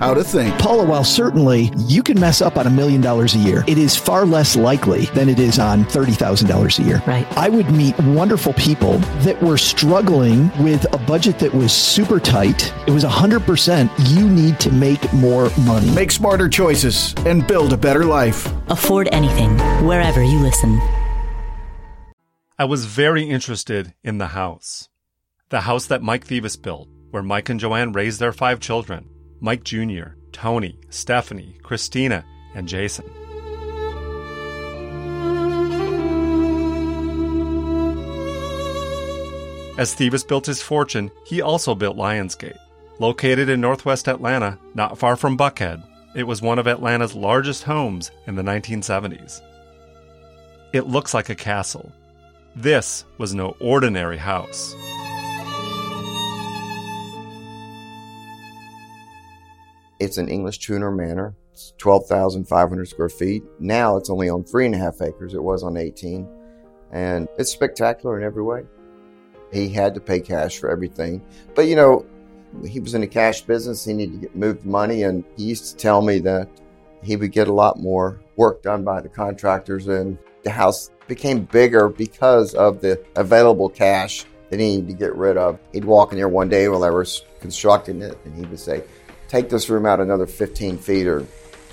how 0.00 0.14
to 0.14 0.24
think. 0.24 0.58
Paula, 0.58 0.84
while 0.84 1.04
certainly 1.04 1.70
you 1.76 2.02
can 2.02 2.18
mess 2.18 2.40
up 2.40 2.56
on 2.56 2.66
a 2.66 2.70
million 2.70 3.02
dollars 3.02 3.34
a 3.34 3.38
year, 3.38 3.64
it 3.68 3.76
is 3.76 3.94
far 3.94 4.24
less 4.24 4.56
likely 4.56 5.04
than 5.06 5.28
it 5.28 5.38
is 5.38 5.58
on 5.58 5.84
$30,000 5.84 6.78
a 6.78 6.82
year. 6.82 7.02
Right. 7.06 7.30
I 7.36 7.50
would 7.50 7.70
meet 7.70 7.96
wonderful 8.00 8.54
people 8.54 8.98
that 9.24 9.40
were 9.42 9.58
struggling 9.58 10.50
with 10.64 10.90
a 10.94 10.98
budget 10.98 11.38
that 11.40 11.54
was 11.54 11.72
super 11.72 12.18
tight. 12.18 12.72
It 12.86 12.92
was 12.92 13.04
100% 13.04 13.90
you 14.08 14.28
need 14.28 14.58
to 14.60 14.72
make 14.72 15.12
more 15.12 15.50
money. 15.60 15.90
Make 15.90 16.10
smarter 16.10 16.48
choices 16.48 17.14
and 17.26 17.46
build 17.46 17.74
a 17.74 17.76
better 17.76 18.06
life. 18.06 18.50
Afford 18.68 19.08
anything, 19.12 19.58
wherever 19.86 20.22
you 20.24 20.38
listen. 20.38 20.80
I 22.58 22.64
was 22.64 22.86
very 22.86 23.24
interested 23.24 23.94
in 24.02 24.16
the 24.16 24.28
house. 24.28 24.88
The 25.50 25.62
house 25.62 25.86
that 25.86 26.02
Mike 26.02 26.26
Thevis 26.26 26.60
built, 26.60 26.88
where 27.10 27.22
Mike 27.22 27.50
and 27.50 27.60
Joanne 27.60 27.92
raised 27.92 28.18
their 28.18 28.32
five 28.32 28.60
children 28.60 29.08
Mike 29.40 29.64
Jr., 29.64 30.14
Tony, 30.32 30.78
Stephanie, 30.90 31.56
Christina, 31.62 32.24
and 32.54 32.68
Jason. 32.68 33.04
As 39.78 39.94
Thevis 39.94 40.28
built 40.28 40.44
his 40.44 40.60
fortune, 40.60 41.10
he 41.24 41.40
also 41.40 41.74
built 41.74 41.96
Lionsgate. 41.96 42.58
Located 42.98 43.48
in 43.48 43.62
northwest 43.62 44.08
Atlanta, 44.08 44.58
not 44.74 44.98
far 44.98 45.16
from 45.16 45.38
Buckhead, 45.38 45.82
it 46.14 46.24
was 46.24 46.42
one 46.42 46.58
of 46.58 46.66
Atlanta's 46.66 47.14
largest 47.14 47.62
homes 47.62 48.10
in 48.26 48.34
the 48.34 48.42
1970s. 48.42 49.40
It 50.74 50.86
looks 50.86 51.14
like 51.14 51.30
a 51.30 51.34
castle. 51.34 51.90
This 52.54 53.06
was 53.16 53.32
no 53.34 53.56
ordinary 53.58 54.18
house. 54.18 54.74
It's 60.00 60.16
an 60.16 60.28
English 60.28 60.58
Tudor 60.58 60.90
manor. 60.90 61.34
It's 61.52 61.74
12,500 61.76 62.88
square 62.88 63.10
feet. 63.10 63.44
Now 63.58 63.98
it's 63.98 64.08
only 64.08 64.30
on 64.30 64.42
three 64.44 64.64
and 64.64 64.74
a 64.74 64.78
half 64.78 65.02
acres. 65.02 65.34
It 65.34 65.42
was 65.42 65.62
on 65.62 65.76
18. 65.76 66.26
And 66.90 67.28
it's 67.38 67.52
spectacular 67.52 68.18
in 68.18 68.24
every 68.24 68.42
way. 68.42 68.64
He 69.52 69.68
had 69.68 69.94
to 69.94 70.00
pay 70.00 70.20
cash 70.20 70.58
for 70.58 70.70
everything. 70.70 71.22
But, 71.54 71.66
you 71.66 71.76
know, 71.76 72.06
he 72.66 72.80
was 72.80 72.94
in 72.94 73.02
a 73.02 73.06
cash 73.06 73.42
business. 73.42 73.84
He 73.84 73.92
needed 73.92 74.14
to 74.14 74.18
get 74.20 74.34
moved 74.34 74.64
money. 74.64 75.02
And 75.02 75.22
he 75.36 75.44
used 75.44 75.70
to 75.70 75.76
tell 75.76 76.00
me 76.00 76.18
that 76.20 76.48
he 77.02 77.16
would 77.16 77.32
get 77.32 77.48
a 77.48 77.52
lot 77.52 77.78
more 77.78 78.18
work 78.36 78.62
done 78.62 78.82
by 78.84 79.02
the 79.02 79.08
contractors. 79.10 79.86
And 79.86 80.16
the 80.44 80.50
house 80.50 80.90
became 81.08 81.44
bigger 81.44 81.90
because 81.90 82.54
of 82.54 82.80
the 82.80 83.04
available 83.16 83.68
cash 83.68 84.24
that 84.48 84.60
he 84.60 84.76
needed 84.76 84.88
to 84.88 84.94
get 84.94 85.14
rid 85.14 85.36
of. 85.36 85.58
He'd 85.72 85.84
walk 85.84 86.12
in 86.12 86.18
there 86.18 86.28
one 86.28 86.48
day 86.48 86.68
while 86.68 86.84
I 86.84 86.90
was 86.90 87.24
constructing 87.40 88.02
it, 88.02 88.18
and 88.24 88.34
he 88.34 88.44
would 88.46 88.58
say, 88.58 88.82
Take 89.30 89.48
this 89.48 89.70
room 89.70 89.86
out 89.86 90.00
another 90.00 90.26
15 90.26 90.78
feet 90.78 91.06
or 91.06 91.24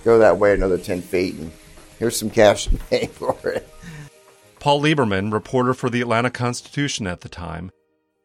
go 0.05 0.19
that 0.19 0.37
way 0.37 0.53
another 0.53 0.77
10 0.77 1.01
feet, 1.01 1.33
and 1.33 1.51
here's 1.97 2.15
some 2.15 2.29
cash 2.29 2.65
to 2.65 2.77
pay 2.77 3.07
for 3.11 3.35
it. 3.49 3.67
Paul 4.59 4.79
Lieberman, 4.79 5.33
reporter 5.33 5.73
for 5.73 5.89
the 5.89 6.01
Atlanta 6.01 6.29
Constitution 6.29 7.07
at 7.07 7.21
the 7.21 7.29
time, 7.29 7.71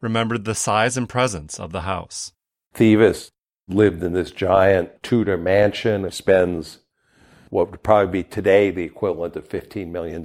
remembered 0.01 0.45
the 0.45 0.53
size 0.53 0.97
and 0.97 1.09
presence 1.09 1.59
of 1.59 1.71
the 1.71 1.81
house. 1.81 2.31
Thevis 2.75 3.31
lived 3.67 4.03
in 4.03 4.13
this 4.13 4.29
giant 4.29 5.01
Tudor 5.01 5.37
mansion, 5.37 6.11
spends 6.11 6.77
what 7.49 7.71
would 7.71 7.81
probably 7.81 8.21
be 8.21 8.29
today 8.29 8.69
the 8.69 8.83
equivalent 8.83 9.35
of 9.35 9.49
$15 9.49 9.87
million 9.87 10.21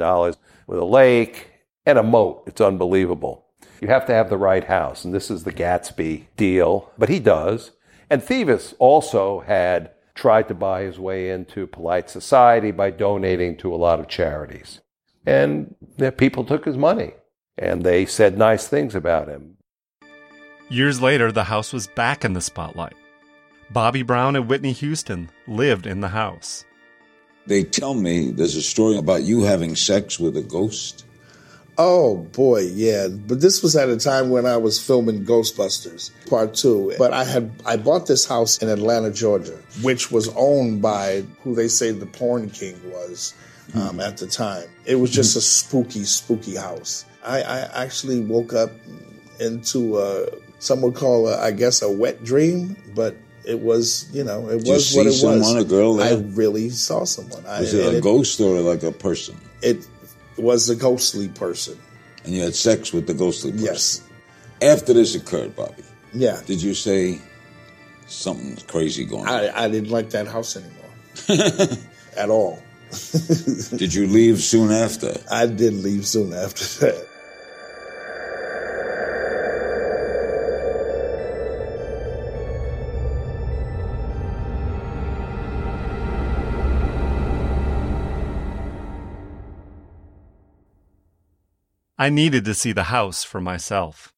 with 0.67 0.79
a 0.79 0.85
lake 0.85 1.51
and 1.87 1.97
a 1.97 2.03
moat. 2.03 2.43
It's 2.47 2.61
unbelievable. 2.61 3.47
You 3.81 3.89
have 3.89 4.05
to 4.05 4.13
have 4.13 4.29
the 4.29 4.37
right 4.37 4.65
house, 4.65 5.03
and 5.03 5.15
this 5.15 5.31
is 5.31 5.45
the 5.45 5.53
Gatsby 5.53 6.27
deal, 6.37 6.93
but 6.99 7.09
he 7.09 7.21
does. 7.21 7.71
And 8.11 8.23
Thevis 8.23 8.75
also 8.79 9.41
had 9.41 9.91
tried 10.15 10.49
to 10.49 10.55
buy 10.55 10.83
his 10.83 10.99
way 10.99 11.31
into 11.31 11.67
polite 11.67 12.11
society 12.11 12.71
by 12.71 12.91
donating 12.91 13.57
to 13.59 13.73
a 13.73 13.77
lot 13.77 14.01
of 14.01 14.09
charities. 14.09 14.81
And 15.27 15.75
people 16.17 16.45
took 16.45 16.65
his 16.65 16.77
money, 16.77 17.13
and 17.57 17.85
they 17.85 18.07
said 18.07 18.39
nice 18.39 18.67
things 18.67 18.95
about 18.95 19.29
him. 19.29 19.57
Years 20.71 21.01
later, 21.01 21.31
the 21.31 21.45
house 21.45 21.73
was 21.73 21.87
back 21.87 22.25
in 22.25 22.33
the 22.33 22.41
spotlight. 22.41 22.95
Bobby 23.71 24.03
Brown 24.03 24.37
and 24.37 24.49
Whitney 24.49 24.73
Houston 24.73 25.31
lived 25.47 25.87
in 25.87 26.01
the 26.01 26.09
house. 26.09 26.65
They 27.47 27.65
tell 27.65 27.95
me 27.95 28.31
there's 28.31 28.57
a 28.57 28.63
story 28.63 28.97
about 28.97 29.23
you 29.23 29.43
having 29.43 29.77
sex 29.77 30.19
with 30.19 30.37
a 30.37 30.43
ghost. 30.43 31.07
Oh 31.81 32.17
boy, 32.17 32.63
yeah. 32.75 33.07
But 33.07 33.41
this 33.41 33.63
was 33.63 33.77
at 33.77 33.89
a 33.89 33.97
time 33.97 34.31
when 34.31 34.47
I 34.47 34.57
was 34.57 34.85
filming 34.85 35.25
Ghostbusters 35.25 36.11
Part 36.29 36.55
2. 36.55 36.95
But 36.99 37.13
I 37.13 37.23
had 37.23 37.53
I 37.65 37.77
bought 37.77 38.09
this 38.09 38.27
house 38.27 38.59
in 38.59 38.69
Atlanta, 38.69 39.13
Georgia, 39.13 39.57
which 39.81 40.11
was 40.11 40.29
owned 40.35 40.83
by 40.83 41.23
who 41.43 41.55
they 41.55 41.69
say 41.69 41.93
the 41.93 42.07
porn 42.07 42.51
king 42.51 42.77
was 42.91 43.33
um, 43.75 43.91
hmm. 43.91 44.01
at 44.01 44.17
the 44.17 44.27
time. 44.27 44.67
It 44.87 44.97
was 44.97 45.13
just 45.13 45.35
hmm. 45.35 45.39
a 45.39 45.43
spooky, 45.43 46.05
spooky 46.05 46.57
house. 46.57 47.05
I, 47.25 47.43
I 47.43 47.85
actually 47.85 48.21
woke 48.21 48.55
up 48.55 48.73
into 49.39 49.99
a, 49.99 50.27
some 50.59 50.83
would 50.83 50.95
call, 50.95 51.29
a, 51.29 51.39
I 51.39 51.53
guess, 51.53 51.83
a 51.83 51.91
wet 51.91 52.25
dream, 52.25 52.77
but 52.95 53.17
it 53.45 53.61
was, 53.61 54.09
you 54.13 54.25
know, 54.25 54.49
it 54.49 54.59
Did 54.59 54.67
you 54.67 54.73
was 54.75 54.95
what 54.95 55.07
it 55.07 55.13
someone, 55.13 55.39
was. 55.39 55.55
a 55.55 55.65
girl 55.65 56.01
I 56.03 56.15
really 56.35 56.71
saw 56.71 57.05
someone. 57.05 57.45
I, 57.47 57.61
Was 57.61 57.75
it 57.75 57.87
and 57.87 57.97
a 57.97 58.01
ghost 58.01 58.41
or 58.41 58.61
like 58.61 58.83
a 58.83 58.93
person? 58.93 59.39
It 59.63 59.87
was 60.39 60.69
a 60.71 60.77
ghostly 60.77 61.29
person. 61.29 61.79
And 62.25 62.35
you 62.35 62.43
had 62.43 62.55
sex 62.55 62.93
with 62.93 63.07
the 63.07 63.15
ghostly 63.15 63.53
person? 63.53 63.65
Yes. 63.67 64.03
After 64.63 64.93
this 64.93 65.15
occurred, 65.15 65.55
Bobby, 65.57 65.83
Yeah. 66.13 66.41
did 66.47 66.61
you 66.63 66.75
say 66.75 67.21
something's 68.07 68.63
crazy 68.65 69.05
going 69.05 69.23
on? 69.29 69.29
I, 69.29 69.65
I 69.65 69.69
didn't 69.69 69.91
like 69.91 70.11
that 70.11 70.27
house 70.27 70.57
anymore 70.57 71.77
at 72.17 72.31
all. 72.31 72.63
did 73.77 73.93
you 73.95 74.07
leave 74.07 74.41
soon 74.41 74.73
after? 74.73 75.15
I 75.31 75.47
did 75.47 75.75
leave 75.75 76.07
soon 76.07 76.33
after 76.33 76.65
that. 76.87 77.08
I 92.01 92.11
needed 92.11 92.45
to 92.45 92.55
see 92.55 92.71
the 92.71 92.85
house 92.85 93.25
for 93.25 93.41
myself. 93.41 94.15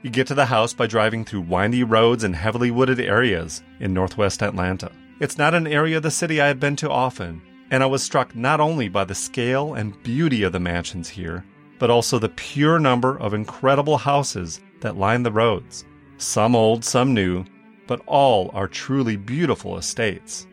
You 0.00 0.08
get 0.08 0.26
to 0.28 0.34
the 0.34 0.46
house 0.46 0.72
by 0.72 0.86
driving 0.86 1.26
through 1.26 1.42
windy 1.42 1.84
roads 1.84 2.24
and 2.24 2.34
heavily 2.34 2.70
wooded 2.70 2.98
areas 3.00 3.62
in 3.80 3.92
northwest 3.92 4.42
Atlanta. 4.42 4.90
It's 5.20 5.36
not 5.36 5.52
an 5.52 5.66
area 5.66 5.98
of 5.98 6.04
the 6.04 6.10
city 6.10 6.40
I 6.40 6.46
have 6.46 6.58
been 6.58 6.74
to 6.76 6.88
often, 6.88 7.42
and 7.70 7.82
I 7.82 7.86
was 7.86 8.02
struck 8.02 8.34
not 8.34 8.60
only 8.60 8.88
by 8.88 9.04
the 9.04 9.14
scale 9.14 9.74
and 9.74 10.02
beauty 10.02 10.42
of 10.42 10.52
the 10.52 10.58
mansions 10.58 11.10
here, 11.10 11.44
but 11.78 11.90
also 11.90 12.18
the 12.18 12.30
pure 12.30 12.78
number 12.78 13.20
of 13.20 13.34
incredible 13.34 13.98
houses 13.98 14.62
that 14.80 14.96
line 14.96 15.24
the 15.24 15.30
roads. 15.30 15.84
Some 16.16 16.56
old, 16.56 16.82
some 16.82 17.12
new, 17.12 17.44
but 17.86 18.00
all 18.06 18.50
are 18.54 18.68
truly 18.68 19.16
beautiful 19.16 19.76
estates. 19.76 20.46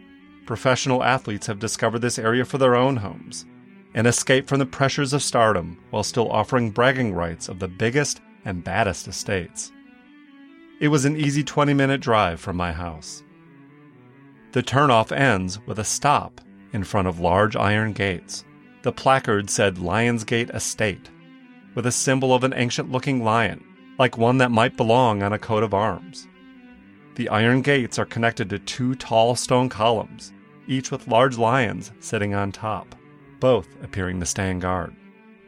Professional 0.45 1.05
athletes 1.05 1.47
have 1.47 1.59
discovered 1.59 1.99
this 1.99 2.19
area 2.19 2.43
for 2.43 2.57
their 2.57 2.75
own 2.75 2.97
homes 2.97 3.45
and 3.99 4.07
escape 4.07 4.47
from 4.47 4.59
the 4.59 4.65
pressures 4.65 5.11
of 5.11 5.21
stardom 5.21 5.77
while 5.89 6.03
still 6.03 6.31
offering 6.31 6.71
bragging 6.71 7.13
rights 7.13 7.49
of 7.49 7.59
the 7.59 7.67
biggest 7.67 8.21
and 8.45 8.63
baddest 8.63 9.09
estates. 9.09 9.73
It 10.79 10.87
was 10.87 11.03
an 11.03 11.17
easy 11.17 11.43
20 11.43 11.73
minute 11.73 11.99
drive 11.99 12.39
from 12.39 12.55
my 12.55 12.71
house. 12.71 13.23
The 14.53 14.63
turnoff 14.63 15.11
ends 15.11 15.59
with 15.65 15.79
a 15.79 15.83
stop 15.83 16.39
in 16.71 16.85
front 16.85 17.09
of 17.09 17.19
large 17.19 17.57
iron 17.57 17.91
gates. 17.91 18.45
The 18.83 18.93
placard 18.93 19.49
said 19.49 19.75
Lionsgate 19.75 20.55
Estate, 20.55 21.09
with 21.75 21.85
a 21.85 21.91
symbol 21.91 22.33
of 22.33 22.45
an 22.45 22.53
ancient 22.53 22.89
looking 22.93 23.21
lion, 23.21 23.61
like 23.97 24.17
one 24.17 24.37
that 24.37 24.49
might 24.49 24.77
belong 24.77 25.23
on 25.23 25.33
a 25.33 25.39
coat 25.39 25.61
of 25.61 25.73
arms. 25.73 26.25
The 27.15 27.27
iron 27.27 27.61
gates 27.61 27.99
are 27.99 28.05
connected 28.05 28.49
to 28.51 28.59
two 28.59 28.95
tall 28.95 29.35
stone 29.35 29.67
columns, 29.67 30.31
each 30.67 30.89
with 30.89 31.09
large 31.09 31.37
lions 31.37 31.91
sitting 31.99 32.33
on 32.33 32.53
top, 32.53 32.95
both 33.39 33.67
appearing 33.83 34.19
to 34.19 34.25
stand 34.25 34.61
guard. 34.61 34.95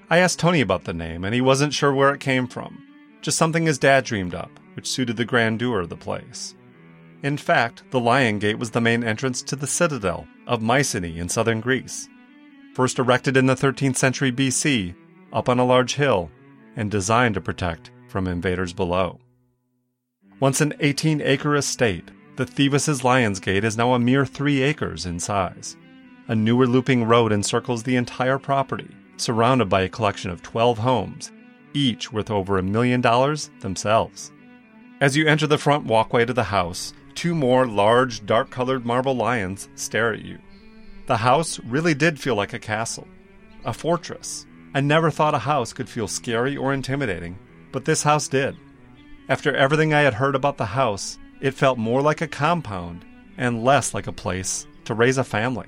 I 0.10 0.18
asked 0.18 0.40
Tony 0.40 0.62
about 0.62 0.84
the 0.84 0.94
name, 0.94 1.24
and 1.24 1.34
he 1.34 1.42
wasn't 1.42 1.74
sure 1.74 1.94
where 1.94 2.14
it 2.14 2.20
came 2.20 2.48
from, 2.48 2.84
just 3.22 3.38
something 3.38 3.66
his 3.66 3.80
dad 3.80 4.04
dreamed 4.04 4.36
up, 4.36 4.52
which 4.76 4.90
suited 4.90 5.18
the 5.18 5.26
grandeur 5.26 5.80
of 5.80 5.90
the 5.90 5.96
place. 5.98 6.56
In 7.24 7.38
fact, 7.38 7.84
the 7.92 8.00
Lion 8.00 8.40
Gate 8.40 8.58
was 8.58 8.72
the 8.72 8.82
main 8.82 9.04
entrance 9.04 9.42
to 9.44 9.56
the 9.56 9.68
citadel 9.68 10.28
of 10.48 10.62
Mycenae 10.62 11.18
in 11.18 11.30
southern 11.30 11.62
Greece, 11.62 12.10
first 12.74 13.00
erected 13.00 13.38
in 13.38 13.46
the 13.46 13.56
13th 13.56 13.96
century 13.96 14.32
BC, 14.32 14.96
up 15.32 15.48
on 15.48 15.60
a 15.60 15.66
large 15.66 15.96
hill, 15.96 16.32
and 16.76 16.90
designed 16.90 17.36
to 17.36 17.42
protect 17.42 17.92
from 18.08 18.28
invaders 18.28 18.74
below. 18.74 19.20
Once 20.40 20.62
an 20.62 20.74
18 20.80 21.22
acre 21.22 21.56
estate, 21.56 22.10
the 22.38 22.46
Thevis' 22.46 23.04
Lion's 23.04 23.40
Gate 23.40 23.64
is 23.64 23.78
now 23.78 23.94
a 23.94 24.00
mere 24.00 24.26
3 24.26 24.62
acres 24.64 25.06
in 25.06 25.20
size. 25.20 25.78
A 26.28 26.36
newer 26.36 26.68
looping 26.68 27.04
road 27.04 27.32
encircles 27.32 27.84
the 27.84 27.96
entire 27.96 28.38
property, 28.38 28.88
surrounded 29.18 29.70
by 29.70 29.82
a 29.82 29.90
collection 29.90 30.30
of 30.32 30.42
12 30.42 30.78
homes, 30.78 31.32
each 31.74 32.12
worth 32.14 32.30
over 32.30 32.58
a 32.58 32.64
million 32.64 33.02
dollars 33.02 33.50
themselves. 33.60 34.32
As 35.02 35.18
you 35.18 35.28
enter 35.28 35.48
the 35.48 35.58
front 35.58 35.86
walkway 35.86 36.26
to 36.26 36.34
the 36.34 36.44
house, 36.44 36.94
two 37.16 37.34
more 37.34 37.66
large, 37.66 38.26
dark 38.26 38.52
colored 38.52 38.86
marble 38.86 39.16
lions 39.16 39.68
stare 39.76 40.14
at 40.14 40.24
you. 40.24 40.38
The 41.08 41.18
house 41.18 41.60
really 41.62 41.94
did 41.94 42.20
feel 42.20 42.36
like 42.36 42.54
a 42.54 42.60
castle, 42.60 43.08
a 43.66 43.74
fortress. 43.74 44.46
I 44.74 44.82
never 44.82 45.10
thought 45.10 45.34
a 45.34 45.40
house 45.40 45.74
could 45.74 45.90
feel 45.90 46.08
scary 46.08 46.56
or 46.56 46.74
intimidating, 46.74 47.38
but 47.72 47.86
this 47.86 48.04
house 48.04 48.28
did. 48.28 48.56
After 49.28 49.56
everything 49.56 49.94
I 49.94 50.02
had 50.02 50.14
heard 50.14 50.36
about 50.36 50.58
the 50.58 50.66
house, 50.66 51.18
it 51.42 51.56
felt 51.56 51.78
more 51.78 52.02
like 52.02 52.22
a 52.22 52.28
compound 52.28 53.06
and 53.38 53.64
less 53.64 53.94
like 53.94 54.08
a 54.08 54.14
place 54.14 54.68
to 54.86 54.94
raise 54.94 55.18
a 55.18 55.24
family. 55.24 55.68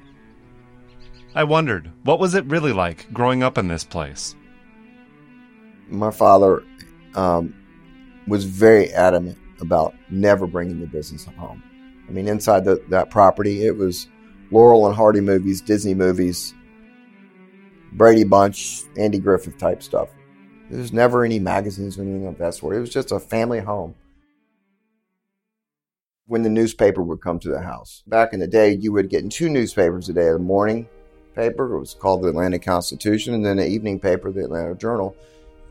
I 1.36 1.44
wondered, 1.44 1.92
what 2.04 2.20
was 2.20 2.36
it 2.36 2.46
really 2.46 2.74
like 2.74 3.12
growing 3.12 3.42
up 3.42 3.58
in 3.58 3.68
this 3.68 3.84
place? 3.84 4.36
My 5.90 6.12
father 6.12 6.64
um, 7.16 7.56
was 8.28 8.46
very 8.46 8.92
adamant 8.94 9.40
about 9.60 9.96
never 10.12 10.46
bringing 10.46 10.80
the 10.80 10.86
business 10.86 11.26
home. 11.26 11.64
I 12.08 12.12
mean, 12.12 12.28
inside 12.28 12.66
the, 12.66 12.84
that 12.90 13.10
property, 13.10 13.66
it 13.66 13.76
was 13.76 14.08
Laurel 14.52 14.86
and 14.86 14.96
Hardy 14.96 15.22
movies, 15.22 15.60
Disney 15.60 15.96
movies, 15.96 16.54
Brady 17.94 18.26
Bunch, 18.26 18.84
Andy 18.96 19.18
Griffith 19.18 19.58
type 19.58 19.82
stuff. 19.82 20.10
There 20.70 20.80
was 20.80 20.94
never 20.94 21.26
any 21.26 21.40
magazines 21.40 21.98
or 21.98 22.04
anything 22.04 22.28
of 22.28 22.38
that 22.38 22.54
sort. 22.54 22.76
It 22.76 22.80
was 22.80 22.92
just 22.92 23.12
a 23.12 23.20
family 23.20 23.60
home. 23.60 23.96
When 26.28 26.44
the 26.44 26.50
newspaper 26.50 27.02
would 27.02 27.22
come 27.22 27.40
to 27.40 27.50
the 27.50 27.62
house, 27.62 28.04
back 28.06 28.34
in 28.34 28.40
the 28.40 28.48
day, 28.48 28.74
you 28.74 28.92
would 28.94 29.10
get 29.10 29.30
two 29.32 29.50
newspapers 29.50 30.10
a 30.10 30.14
day. 30.14 30.28
in 30.28 30.34
the 30.34 30.40
morning 30.40 30.88
paper, 31.36 31.76
it 31.76 31.80
was 31.80 31.94
called 31.94 32.22
the 32.22 32.30
Atlanta 32.30 32.60
Constitution, 32.60 33.34
and 33.34 33.46
then 33.46 33.60
an 33.60 33.68
evening 33.68 34.00
paper, 34.00 34.32
the 34.32 34.46
Atlanta 34.46 34.76
Journal. 34.76 35.16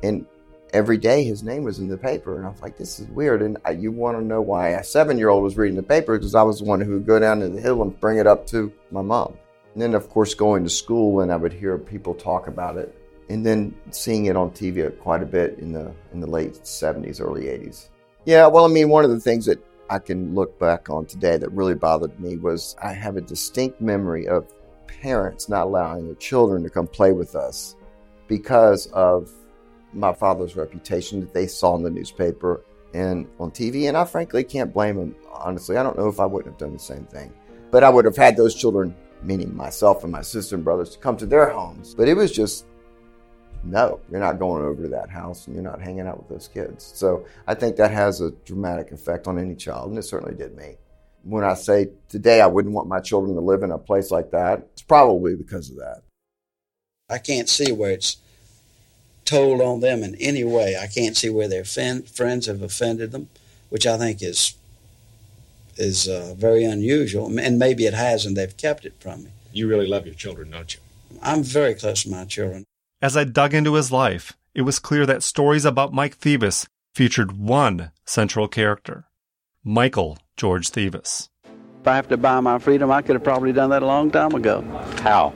And 0.02 0.26
every 0.72 0.98
day 0.98 1.24
his 1.24 1.42
name 1.42 1.64
was 1.64 1.78
in 1.78 1.88
the 1.88 1.96
paper. 1.96 2.36
And 2.36 2.46
I 2.46 2.50
was 2.50 2.62
like, 2.62 2.76
this 2.76 2.98
is 2.98 3.08
weird. 3.08 3.42
And 3.42 3.58
I, 3.64 3.72
you 3.72 3.92
want 3.92 4.18
to 4.18 4.24
know 4.24 4.40
why 4.40 4.70
a 4.70 4.84
seven 4.84 5.18
year 5.18 5.28
old 5.28 5.42
was 5.42 5.56
reading 5.56 5.76
the 5.76 5.82
paper 5.82 6.18
because 6.18 6.34
I 6.34 6.42
was 6.42 6.58
the 6.58 6.64
one 6.64 6.80
who 6.80 6.94
would 6.94 7.06
go 7.06 7.18
down 7.18 7.40
to 7.40 7.48
the 7.48 7.60
hill 7.60 7.82
and 7.82 7.98
bring 8.00 8.18
it 8.18 8.26
up 8.26 8.46
to 8.48 8.72
my 8.90 9.02
mom. 9.02 9.36
And 9.74 9.82
then, 9.82 9.94
of 9.94 10.08
course, 10.10 10.34
going 10.34 10.64
to 10.64 10.70
school 10.70 11.20
and 11.20 11.32
I 11.32 11.36
would 11.36 11.52
hear 11.52 11.78
people 11.78 12.14
talk 12.14 12.46
about 12.46 12.76
it. 12.76 12.96
And 13.28 13.46
then 13.46 13.74
seeing 13.90 14.26
it 14.26 14.36
on 14.36 14.50
TV 14.50 14.98
quite 14.98 15.22
a 15.22 15.26
bit 15.26 15.58
in 15.58 15.72
the 15.72 15.94
in 16.12 16.20
the 16.20 16.26
late 16.26 16.54
70s, 16.54 17.20
early 17.20 17.44
80s. 17.44 17.88
Yeah, 18.24 18.46
well, 18.46 18.64
I 18.64 18.68
mean, 18.68 18.88
one 18.88 19.04
of 19.04 19.10
the 19.10 19.20
things 19.20 19.46
that 19.46 19.64
I 19.88 19.98
can 19.98 20.34
look 20.34 20.58
back 20.58 20.90
on 20.90 21.06
today 21.06 21.36
that 21.38 21.50
really 21.50 21.74
bothered 21.74 22.18
me 22.20 22.36
was 22.36 22.76
I 22.82 22.92
have 22.92 23.16
a 23.16 23.20
distinct 23.20 23.80
memory 23.80 24.28
of 24.28 24.46
parents 25.02 25.48
not 25.48 25.66
allowing 25.66 26.06
their 26.06 26.14
children 26.14 26.62
to 26.62 26.70
come 26.70 26.86
play 26.86 27.10
with 27.10 27.34
us 27.34 27.74
because 28.28 28.86
of 28.92 29.32
my 29.92 30.12
father's 30.12 30.54
reputation 30.54 31.18
that 31.20 31.34
they 31.34 31.46
saw 31.46 31.74
in 31.74 31.82
the 31.82 31.90
newspaper 31.90 32.62
and 32.94 33.26
on 33.40 33.50
TV. 33.50 33.88
And 33.88 33.96
I 33.96 34.04
frankly 34.04 34.44
can't 34.44 34.72
blame 34.72 34.96
them. 34.96 35.16
Honestly, 35.32 35.76
I 35.76 35.82
don't 35.82 35.98
know 35.98 36.06
if 36.06 36.20
I 36.20 36.24
wouldn't 36.26 36.52
have 36.54 36.58
done 36.58 36.72
the 36.72 36.78
same 36.78 37.04
thing. 37.04 37.32
But 37.72 37.82
I 37.82 37.90
would 37.90 38.04
have 38.04 38.16
had 38.16 38.36
those 38.36 38.54
children, 38.54 38.94
meaning 39.22 39.54
myself 39.56 40.04
and 40.04 40.12
my 40.12 40.22
sister 40.22 40.54
and 40.54 40.64
brothers, 40.64 40.90
to 40.90 40.98
come 40.98 41.16
to 41.16 41.26
their 41.26 41.50
homes. 41.50 41.94
But 41.94 42.06
it 42.06 42.14
was 42.14 42.30
just, 42.30 42.66
no, 43.64 43.98
you're 44.08 44.20
not 44.20 44.38
going 44.38 44.62
over 44.62 44.84
to 44.84 44.88
that 44.90 45.10
house 45.10 45.46
and 45.46 45.56
you're 45.56 45.64
not 45.64 45.80
hanging 45.80 46.06
out 46.06 46.18
with 46.18 46.28
those 46.28 46.48
kids. 46.48 46.92
So 46.94 47.26
I 47.48 47.54
think 47.54 47.74
that 47.76 47.90
has 47.90 48.20
a 48.20 48.30
dramatic 48.44 48.92
effect 48.92 49.26
on 49.26 49.36
any 49.36 49.56
child, 49.56 49.90
and 49.90 49.98
it 49.98 50.04
certainly 50.04 50.36
did 50.36 50.56
me. 50.56 50.76
When 51.22 51.44
I 51.44 51.54
say 51.54 51.88
today 52.08 52.40
I 52.40 52.46
wouldn't 52.46 52.74
want 52.74 52.88
my 52.88 53.00
children 53.00 53.34
to 53.34 53.40
live 53.40 53.62
in 53.62 53.70
a 53.70 53.78
place 53.78 54.10
like 54.10 54.30
that, 54.32 54.66
it's 54.72 54.82
probably 54.82 55.34
because 55.34 55.70
of 55.70 55.76
that. 55.76 56.02
I 57.08 57.18
can't 57.18 57.48
see 57.48 57.72
where 57.72 57.90
it's 57.90 58.16
told 59.24 59.60
on 59.60 59.80
them 59.80 60.02
in 60.02 60.14
any 60.16 60.44
way. 60.44 60.76
I 60.76 60.86
can't 60.86 61.16
see 61.16 61.30
where 61.30 61.48
their 61.48 61.64
fin- 61.64 62.02
friends 62.02 62.46
have 62.46 62.62
offended 62.62 63.12
them, 63.12 63.28
which 63.68 63.86
I 63.86 63.98
think 63.98 64.22
is 64.22 64.54
is 65.76 66.06
uh, 66.06 66.34
very 66.36 66.64
unusual. 66.64 67.38
And 67.38 67.58
maybe 67.58 67.86
it 67.86 67.94
has, 67.94 68.26
and 68.26 68.36
they've 68.36 68.56
kept 68.56 68.84
it 68.84 68.94
from 69.00 69.24
me. 69.24 69.30
You 69.52 69.68
really 69.68 69.86
love 69.86 70.06
your 70.06 70.14
children, 70.14 70.50
don't 70.50 70.74
you? 70.74 70.80
I'm 71.22 71.42
very 71.42 71.74
close 71.74 72.02
to 72.02 72.10
my 72.10 72.24
children. 72.24 72.64
As 73.00 73.16
I 73.16 73.24
dug 73.24 73.54
into 73.54 73.74
his 73.74 73.90
life, 73.90 74.32
it 74.54 74.62
was 74.62 74.78
clear 74.78 75.06
that 75.06 75.22
stories 75.22 75.64
about 75.64 75.92
Mike 75.92 76.18
Thevis 76.18 76.66
featured 76.94 77.32
one 77.38 77.90
central 78.04 78.48
character 78.48 79.06
Michael 79.64 80.18
George 80.42 80.72
Thevis. 80.72 81.28
If 81.82 81.86
I 81.86 81.94
have 81.94 82.08
to 82.08 82.16
buy 82.16 82.40
my 82.40 82.58
freedom, 82.58 82.90
I 82.90 83.00
could 83.00 83.14
have 83.14 83.22
probably 83.22 83.52
done 83.52 83.70
that 83.70 83.84
a 83.84 83.86
long 83.86 84.10
time 84.10 84.34
ago. 84.34 84.62
How? 84.98 85.32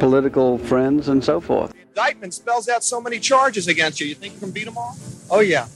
Political 0.00 0.58
friends 0.58 1.06
and 1.06 1.22
so 1.22 1.40
forth. 1.40 1.72
indictment 1.80 2.34
spells 2.34 2.68
out 2.68 2.82
so 2.82 3.00
many 3.00 3.20
charges 3.20 3.68
against 3.68 4.00
you. 4.00 4.08
You 4.08 4.16
think 4.16 4.34
you 4.34 4.40
can 4.40 4.50
beat 4.50 4.64
them 4.64 4.76
all? 4.76 4.96
Oh, 5.30 5.38
yeah. 5.38 5.68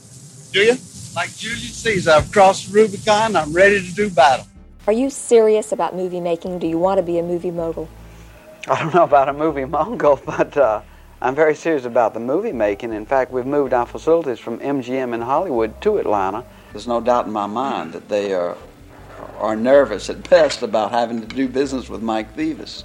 Do 0.51 0.59
you? 0.59 0.75
Like 1.15 1.33
Julius 1.37 1.75
Caesar, 1.75 2.11
I've 2.11 2.29
crossed 2.29 2.73
the 2.73 2.73
Rubicon. 2.73 3.37
I'm 3.37 3.53
ready 3.53 3.79
to 3.79 3.95
do 3.95 4.09
battle. 4.09 4.45
Are 4.85 4.91
you 4.91 5.09
serious 5.09 5.71
about 5.71 5.95
movie 5.95 6.19
making? 6.19 6.59
Do 6.59 6.67
you 6.67 6.77
want 6.77 6.97
to 6.97 7.03
be 7.03 7.17
a 7.17 7.23
movie 7.23 7.51
mogul? 7.51 7.87
I 8.67 8.83
don't 8.83 8.93
know 8.93 9.05
about 9.05 9.29
a 9.29 9.33
movie 9.33 9.63
mogul, 9.63 10.19
but 10.25 10.57
uh, 10.57 10.81
I'm 11.21 11.35
very 11.35 11.55
serious 11.55 11.85
about 11.85 12.13
the 12.13 12.19
movie 12.19 12.51
making. 12.51 12.91
In 12.91 13.05
fact, 13.05 13.31
we've 13.31 13.45
moved 13.45 13.71
our 13.71 13.85
facilities 13.85 14.39
from 14.39 14.59
MGM 14.59 15.13
in 15.13 15.21
Hollywood 15.21 15.79
to 15.83 15.99
Atlanta. 15.99 16.43
There's 16.75 16.87
no 16.87 16.99
doubt 16.99 17.25
in 17.25 17.31
my 17.31 17.47
mind 17.47 17.93
that 17.93 18.09
they 18.09 18.33
are, 18.33 18.57
are 19.37 19.55
nervous 19.55 20.09
at 20.09 20.29
best 20.29 20.61
about 20.61 20.91
having 20.91 21.21
to 21.21 21.25
do 21.25 21.47
business 21.47 21.87
with 21.87 22.01
Mike 22.01 22.35
Thevis. 22.35 22.83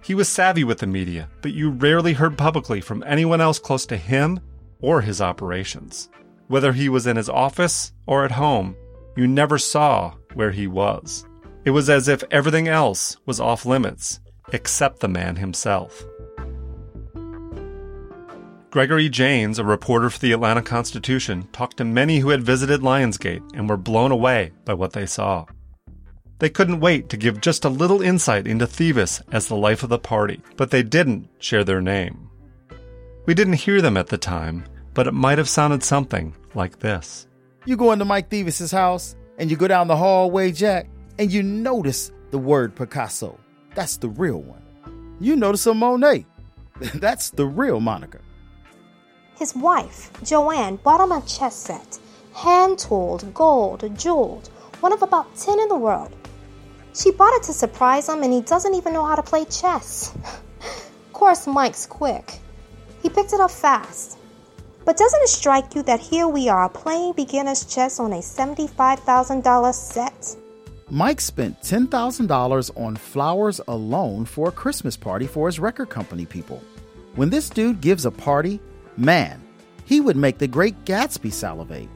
He 0.00 0.14
was 0.14 0.28
savvy 0.28 0.62
with 0.62 0.78
the 0.78 0.86
media, 0.86 1.28
but 1.42 1.52
you 1.52 1.70
rarely 1.70 2.12
heard 2.12 2.38
publicly 2.38 2.80
from 2.80 3.02
anyone 3.04 3.40
else 3.40 3.58
close 3.58 3.84
to 3.86 3.96
him 3.96 4.38
or 4.78 5.00
his 5.00 5.20
operations. 5.20 6.08
Whether 6.46 6.72
he 6.72 6.88
was 6.88 7.08
in 7.08 7.16
his 7.16 7.28
office 7.28 7.90
or 8.06 8.24
at 8.24 8.30
home, 8.30 8.76
you 9.16 9.26
never 9.26 9.58
saw 9.58 10.14
where 10.34 10.52
he 10.52 10.68
was. 10.68 11.26
It 11.64 11.70
was 11.70 11.90
as 11.90 12.06
if 12.06 12.22
everything 12.30 12.68
else 12.68 13.16
was 13.26 13.40
off 13.40 13.66
limits, 13.66 14.20
except 14.52 15.00
the 15.00 15.08
man 15.08 15.34
himself. 15.34 16.04
Gregory 18.76 19.08
Jaynes, 19.08 19.58
a 19.58 19.64
reporter 19.64 20.10
for 20.10 20.18
the 20.18 20.32
Atlanta 20.32 20.60
Constitution, 20.60 21.48
talked 21.50 21.78
to 21.78 21.84
many 21.86 22.18
who 22.18 22.28
had 22.28 22.42
visited 22.42 22.82
Lionsgate 22.82 23.40
and 23.54 23.70
were 23.70 23.78
blown 23.78 24.12
away 24.12 24.52
by 24.66 24.74
what 24.74 24.92
they 24.92 25.06
saw. 25.06 25.46
They 26.40 26.50
couldn't 26.50 26.80
wait 26.80 27.08
to 27.08 27.16
give 27.16 27.40
just 27.40 27.64
a 27.64 27.70
little 27.70 28.02
insight 28.02 28.46
into 28.46 28.66
Thevis 28.66 29.22
as 29.32 29.48
the 29.48 29.56
life 29.56 29.82
of 29.82 29.88
the 29.88 29.98
party, 29.98 30.42
but 30.58 30.70
they 30.70 30.82
didn't 30.82 31.26
share 31.38 31.64
their 31.64 31.80
name. 31.80 32.28
We 33.24 33.32
didn't 33.32 33.54
hear 33.54 33.80
them 33.80 33.96
at 33.96 34.08
the 34.08 34.18
time, 34.18 34.64
but 34.92 35.06
it 35.06 35.14
might 35.14 35.38
have 35.38 35.48
sounded 35.48 35.82
something 35.82 36.36
like 36.54 36.80
this. 36.80 37.26
You 37.64 37.78
go 37.78 37.92
into 37.92 38.04
Mike 38.04 38.28
Thevis's 38.28 38.72
house 38.72 39.16
and 39.38 39.50
you 39.50 39.56
go 39.56 39.68
down 39.68 39.88
the 39.88 39.96
hallway, 39.96 40.52
Jack, 40.52 40.86
and 41.18 41.32
you 41.32 41.42
notice 41.42 42.12
the 42.30 42.36
word 42.36 42.76
Picasso. 42.76 43.40
That's 43.74 43.96
the 43.96 44.10
real 44.10 44.42
one. 44.42 45.16
You 45.18 45.34
notice 45.34 45.66
a 45.66 45.72
Monet. 45.72 46.26
That's 46.96 47.30
the 47.30 47.46
real 47.46 47.80
Monica. 47.80 48.18
His 49.36 49.54
wife, 49.54 50.10
Joanne, 50.22 50.76
bought 50.76 51.00
him 51.00 51.12
a 51.12 51.20
chess 51.26 51.54
set, 51.54 51.98
hand 52.34 52.78
tooled, 52.78 53.34
gold, 53.34 53.84
jeweled, 53.96 54.48
one 54.80 54.94
of 54.94 55.02
about 55.02 55.36
10 55.36 55.60
in 55.60 55.68
the 55.68 55.76
world. 55.76 56.14
She 56.94 57.10
bought 57.10 57.34
it 57.34 57.42
to 57.44 57.52
surprise 57.52 58.08
him, 58.08 58.22
and 58.22 58.32
he 58.32 58.40
doesn't 58.40 58.74
even 58.74 58.94
know 58.94 59.04
how 59.04 59.14
to 59.14 59.22
play 59.22 59.44
chess. 59.44 60.14
of 60.14 60.42
course, 61.12 61.46
Mike's 61.46 61.84
quick. 61.84 62.38
He 63.02 63.10
picked 63.10 63.34
it 63.34 63.40
up 63.40 63.50
fast. 63.50 64.16
But 64.86 64.96
doesn't 64.96 65.22
it 65.22 65.28
strike 65.28 65.74
you 65.74 65.82
that 65.82 66.00
here 66.00 66.28
we 66.28 66.48
are 66.48 66.70
playing 66.70 67.12
beginner's 67.12 67.66
chess 67.66 68.00
on 68.00 68.14
a 68.14 68.20
$75,000 68.20 69.74
set? 69.74 70.36
Mike 70.88 71.20
spent 71.20 71.60
$10,000 71.60 72.70
on 72.80 72.96
flowers 72.96 73.60
alone 73.68 74.24
for 74.24 74.48
a 74.48 74.52
Christmas 74.52 74.96
party 74.96 75.26
for 75.26 75.46
his 75.46 75.58
record 75.58 75.90
company 75.90 76.24
people. 76.24 76.62
When 77.16 77.28
this 77.28 77.50
dude 77.50 77.80
gives 77.80 78.06
a 78.06 78.10
party, 78.10 78.60
man, 78.96 79.42
he 79.84 80.00
would 80.00 80.16
make 80.16 80.38
the 80.38 80.48
great 80.48 80.84
Gatsby 80.84 81.32
salivate. 81.32 81.88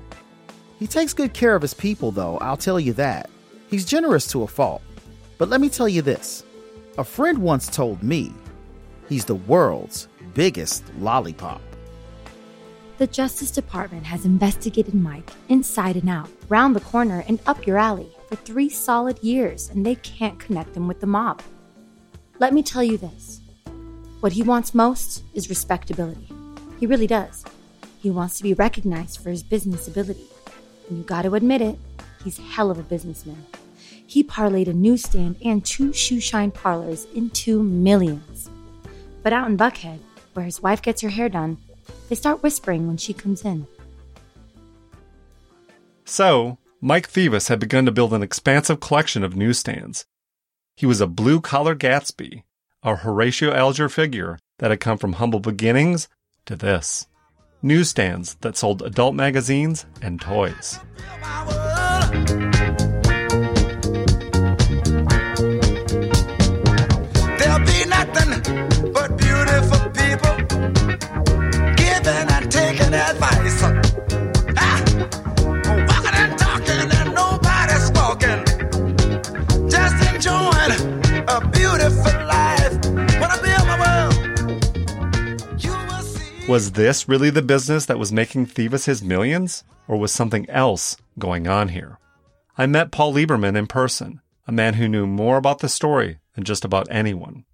He 0.79 0.87
takes 0.87 1.13
good 1.13 1.35
care 1.35 1.55
of 1.55 1.63
his 1.63 1.75
people, 1.75 2.11
though, 2.11 2.39
I'll 2.39 2.57
tell 2.57 2.81
you 2.81 2.93
that. 2.95 3.29
He's 3.69 3.85
generous 3.85 4.27
to 4.29 4.43
a 4.43 4.47
fault. 4.47 4.83
But 5.39 5.49
let 5.49 5.61
me 5.61 5.69
tell 5.69 5.89
you 5.89 6.03
this 6.03 6.45
a 6.99 7.05
friend 7.05 7.39
once 7.39 7.69
told 7.69 8.03
me 8.03 8.33
he's 9.09 9.25
the 9.25 9.35
world's 9.35 10.09
biggest 10.35 10.85
lollipop. 10.99 11.61
The 12.99 13.07
Justice 13.07 13.51
Department 13.51 14.05
has 14.05 14.27
investigated 14.27 14.95
Mike 14.95 15.31
inside 15.49 15.97
and 15.97 16.11
out, 16.11 16.29
round 16.49 16.77
the 16.77 16.81
corner, 16.81 17.25
and 17.27 17.41
up 17.47 17.67
your 17.67 17.79
alley 17.79 18.15
for 18.29 18.37
three 18.37 18.69
solid 18.69 19.19
years, 19.21 19.71
and 19.71 19.87
they 19.87 19.95
can't 19.95 20.39
connect 20.39 20.77
him 20.77 20.87
with 20.87 21.01
the 21.01 21.07
mob. 21.07 21.43
Let 22.39 22.53
me 22.53 22.63
tell 22.63 22.85
you 22.85 22.99
this 22.99 23.41
what 24.21 24.33
he 24.33 24.43
wants 24.43 24.75
most 24.75 25.25
is 25.33 25.49
respectability. 25.49 26.29
He 26.81 26.87
really 26.87 27.07
does. 27.07 27.45
He 28.01 28.11
wants 28.11 28.39
to 28.39 28.43
be 28.43 28.55
recognized 28.55 29.23
for 29.23 29.29
his 29.29 29.43
business 29.43 29.87
ability. 29.87 30.25
And 30.89 30.97
you 30.97 31.05
gotta 31.05 31.31
admit 31.35 31.61
it, 31.61 31.79
he's 32.25 32.39
hell 32.39 32.71
of 32.71 32.79
a 32.79 32.83
businessman. 32.83 33.45
He 34.07 34.25
parlayed 34.25 34.67
a 34.67 34.73
newsstand 34.73 35.37
and 35.45 35.65
two 35.65 35.93
shoe 35.93 36.21
shine 36.21 36.51
parlors 36.51 37.07
into 37.15 37.63
millions. 37.63 38.49
But 39.23 39.35
out 39.35 39.49
in 39.49 39.59
Buckhead, 39.59 39.99
where 40.33 40.47
his 40.47 40.63
wife 40.63 40.81
gets 40.81 41.03
her 41.03 41.11
hair 41.11 41.29
done, 41.29 41.59
they 42.09 42.15
start 42.15 42.43
whispering 42.43 42.87
when 42.87 42.97
she 42.97 43.13
comes 43.13 43.45
in. 43.45 43.67
So, 46.07 46.57
Mike 46.81 47.13
Thevis 47.13 47.49
had 47.49 47.61
begun 47.61 47.85
to 47.85 47.93
build 47.93 48.15
an 48.15 48.23
expansive 48.23 48.81
collection 48.81 49.23
of 49.23 49.37
newsstands. 49.37 50.07
He 50.77 50.87
was 50.87 51.03
a 51.03 51.07
blue 51.07 51.43
collar 51.43 51.77
Gatsby, 51.77 52.43
a 52.83 52.97
Horatio 52.97 53.53
Alger 53.53 53.91
figure 53.91 54.39
that 54.59 54.71
had 54.71 54.81
come 54.81 54.97
from 54.97 55.15
humble 55.15 55.41
beginnings 55.41 56.09
to 56.51 56.57
this 56.57 57.07
newsstands 57.63 58.35
that 58.41 58.57
sold 58.57 58.83
adult 58.83 59.15
magazines 59.15 59.87
and 60.03 60.21
toys. 60.21 60.81
Was 86.51 86.73
this 86.73 87.09
really 87.09 87.31
the 87.31 87.43
business 87.43 87.87
that 87.87 88.01
was 88.01 88.11
making 88.11 88.47
Thevis 88.47 88.87
his 88.87 89.05
millions? 89.05 89.63
Or 89.87 89.97
was 89.97 90.11
something 90.11 90.51
else 90.51 90.97
going 91.17 91.47
on 91.47 91.69
here? 91.69 92.01
I 92.59 92.67
met 92.67 92.91
Paul 92.91 93.15
Lieberman 93.15 93.57
in 93.57 93.69
person, 93.69 94.21
a 94.49 94.53
man 94.53 94.75
who 94.75 94.89
knew 94.89 95.07
more 95.07 95.37
about 95.37 95.61
the 95.61 95.69
story 95.69 96.19
than 96.35 96.43
just 96.43 96.65
about 96.65 96.89
anyone. 96.91 97.45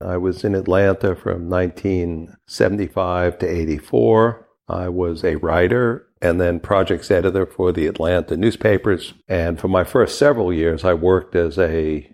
I 0.00 0.18
was 0.18 0.44
in 0.44 0.54
Atlanta 0.54 1.16
from 1.16 1.50
1975 1.50 3.38
to 3.40 3.44
84. 3.48 4.46
I 4.68 4.88
was 4.88 5.24
a 5.24 5.34
writer 5.34 6.06
and 6.22 6.40
then 6.40 6.60
projects 6.60 7.10
editor 7.10 7.44
for 7.44 7.72
the 7.72 7.88
Atlanta 7.88 8.36
newspapers. 8.36 9.14
And 9.26 9.58
for 9.58 9.66
my 9.66 9.82
first 9.82 10.16
several 10.16 10.52
years, 10.52 10.84
I 10.84 10.94
worked 10.94 11.34
as 11.34 11.58
a 11.58 12.08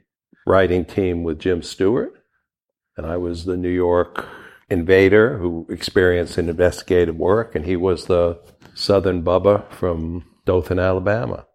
writing 0.47 0.87
team 0.87 1.23
with 1.23 1.39
Jim 1.39 1.63
Stewart. 1.63 2.15
And 2.97 3.05
I 3.05 3.19
was 3.19 3.45
the 3.45 3.59
New 3.59 3.69
York 3.69 4.27
invader 4.71 5.37
who 5.39 5.67
experienced 5.69 6.39
in 6.39 6.49
investigative 6.49 7.17
work, 7.17 7.55
and 7.55 7.65
he 7.65 7.77
was 7.77 8.07
the 8.07 8.41
Southern 8.75 9.23
Bubba 9.23 9.71
from 9.73 10.25
Dothan, 10.47 10.79
Alabama. 10.79 11.47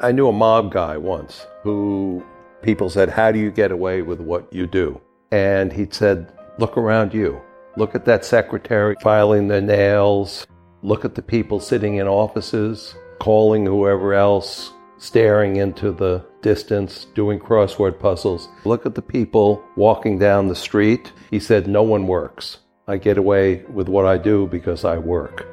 I 0.00 0.12
knew 0.12 0.28
a 0.28 0.32
mob 0.32 0.72
guy 0.72 0.96
once 0.96 1.46
who 1.62 2.24
people 2.62 2.90
said, 2.90 3.10
How 3.10 3.30
do 3.30 3.38
you 3.38 3.50
get 3.50 3.70
away 3.70 4.02
with 4.02 4.20
what 4.20 4.52
you 4.52 4.66
do? 4.66 5.00
And 5.30 5.72
he 5.72 5.86
said, 5.90 6.32
Look 6.58 6.76
around 6.76 7.14
you. 7.14 7.40
Look 7.76 7.94
at 7.94 8.04
that 8.06 8.24
secretary 8.24 8.96
filing 9.02 9.48
their 9.48 9.60
nails. 9.60 10.46
Look 10.82 11.04
at 11.04 11.14
the 11.14 11.22
people 11.22 11.60
sitting 11.60 11.96
in 11.96 12.06
offices, 12.06 12.94
calling 13.20 13.66
whoever 13.66 14.14
else, 14.14 14.72
staring 14.98 15.56
into 15.56 15.92
the 15.92 16.24
distance, 16.44 17.06
doing 17.14 17.40
crossword 17.40 17.98
puzzles. 17.98 18.48
Look 18.64 18.84
at 18.84 18.94
the 18.94 19.02
people 19.02 19.64
walking 19.76 20.18
down 20.18 20.46
the 20.46 20.54
street. 20.54 21.10
He 21.30 21.40
said, 21.40 21.66
No 21.66 21.82
one 21.82 22.06
works. 22.06 22.58
I 22.86 22.98
get 22.98 23.16
away 23.16 23.64
with 23.64 23.88
what 23.88 24.04
I 24.04 24.18
do 24.18 24.46
because 24.46 24.84
I 24.84 24.98
work. 24.98 25.46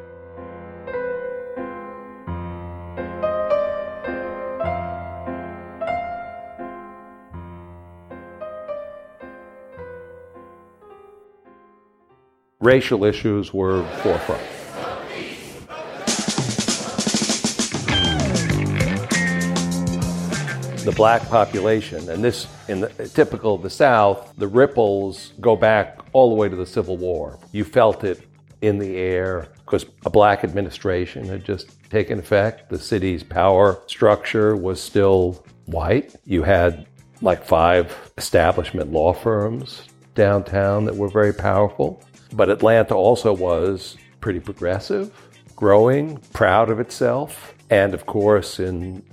Racial 12.59 13.05
issues 13.05 13.53
were 13.53 13.83
forefront. 14.03 14.60
The 20.85 20.91
black 20.91 21.27
population, 21.29 22.09
and 22.09 22.23
this 22.23 22.47
in 22.67 22.81
the 22.81 22.89
typical 23.09 23.55
of 23.55 23.61
the 23.61 23.69
South, 23.69 24.33
the 24.37 24.47
ripples 24.47 25.33
go 25.39 25.55
back 25.55 25.99
all 26.13 26.29
the 26.29 26.35
way 26.35 26.49
to 26.49 26.55
the 26.55 26.65
Civil 26.65 26.97
War. 26.97 27.39
You 27.51 27.63
felt 27.63 28.03
it 28.03 28.27
in 28.61 28.77
the 28.77 28.97
air 28.97 29.47
because 29.65 29.85
a 30.05 30.09
black 30.09 30.43
administration 30.43 31.25
had 31.25 31.43
just 31.43 31.89
taken 31.89 32.19
effect. 32.19 32.69
The 32.69 32.79
city's 32.79 33.23
power 33.23 33.79
structure 33.87 34.55
was 34.55 34.81
still 34.81 35.43
white. 35.65 36.15
You 36.25 36.43
had 36.43 36.87
like 37.21 37.45
five 37.45 38.11
establishment 38.17 38.91
law 38.91 39.13
firms 39.13 39.87
downtown 40.15 40.85
that 40.85 40.95
were 40.95 41.07
very 41.07 41.33
powerful. 41.33 42.03
But 42.33 42.49
Atlanta 42.49 42.95
also 42.95 43.33
was 43.33 43.97
pretty 44.19 44.39
progressive, 44.39 45.11
growing, 45.55 46.17
proud 46.33 46.69
of 46.69 46.79
itself. 46.79 47.53
And 47.69 47.93
of 47.93 48.05
course, 48.05 48.59
in 48.59 49.03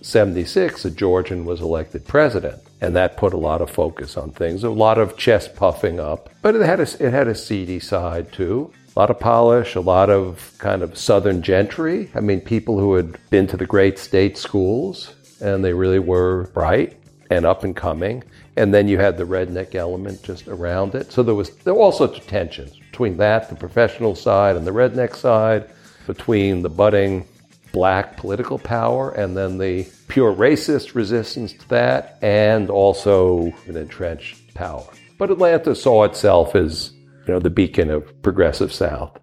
1976, 0.00 0.84
a 0.84 0.90
Georgian 0.92 1.44
was 1.44 1.60
elected 1.60 2.06
president. 2.06 2.62
And 2.80 2.94
that 2.94 3.16
put 3.16 3.32
a 3.32 3.36
lot 3.36 3.60
of 3.60 3.68
focus 3.68 4.16
on 4.16 4.30
things, 4.30 4.62
a 4.62 4.70
lot 4.70 4.98
of 4.98 5.16
chest 5.16 5.56
puffing 5.56 5.98
up. 5.98 6.30
But 6.40 6.54
it 6.54 6.62
had 6.62 6.78
a, 6.78 7.04
it 7.04 7.12
had 7.12 7.26
a 7.26 7.34
seedy 7.34 7.80
side 7.80 8.32
too. 8.32 8.70
A 8.94 8.98
lot 8.98 9.10
of 9.10 9.18
polish, 9.18 9.74
a 9.74 9.80
lot 9.80 10.08
of 10.08 10.52
kind 10.58 10.82
of 10.82 10.96
southern 10.96 11.42
gentry. 11.42 12.10
I 12.14 12.20
mean, 12.20 12.40
people 12.40 12.78
who 12.78 12.94
had 12.94 13.18
been 13.30 13.48
to 13.48 13.56
the 13.56 13.66
great 13.66 13.98
state 13.98 14.38
schools 14.38 15.14
and 15.40 15.64
they 15.64 15.72
really 15.72 15.98
were 15.98 16.44
bright 16.54 16.96
and 17.30 17.44
up 17.44 17.64
and 17.64 17.74
coming. 17.74 18.22
And 18.56 18.72
then 18.72 18.86
you 18.86 18.98
had 18.98 19.18
the 19.18 19.24
redneck 19.24 19.74
element 19.74 20.22
just 20.22 20.46
around 20.46 20.94
it. 20.94 21.10
So 21.10 21.24
there 21.24 21.34
was 21.34 21.50
there 21.58 21.74
were 21.74 21.80
all 21.80 21.92
sorts 21.92 22.18
of 22.18 22.26
tensions 22.28 22.76
between 22.76 23.16
that, 23.16 23.48
the 23.48 23.56
professional 23.56 24.14
side, 24.14 24.56
and 24.56 24.66
the 24.66 24.72
redneck 24.72 25.16
side, 25.16 25.68
between 26.06 26.62
the 26.62 26.68
budding 26.68 27.26
black 27.78 28.16
political 28.16 28.58
power 28.58 29.12
and 29.12 29.36
then 29.36 29.56
the 29.56 29.86
pure 30.08 30.34
racist 30.34 30.96
resistance 30.96 31.52
to 31.52 31.68
that, 31.68 32.18
and 32.22 32.70
also 32.70 33.52
an 33.68 33.76
entrenched 33.76 34.52
power. 34.52 34.84
But 35.16 35.30
Atlanta 35.30 35.76
saw 35.76 36.02
itself 36.02 36.56
as 36.56 36.90
you 37.24 37.32
know 37.32 37.38
the 37.38 37.50
beacon 37.50 37.88
of 37.88 38.20
progressive 38.20 38.72
South. 38.72 39.16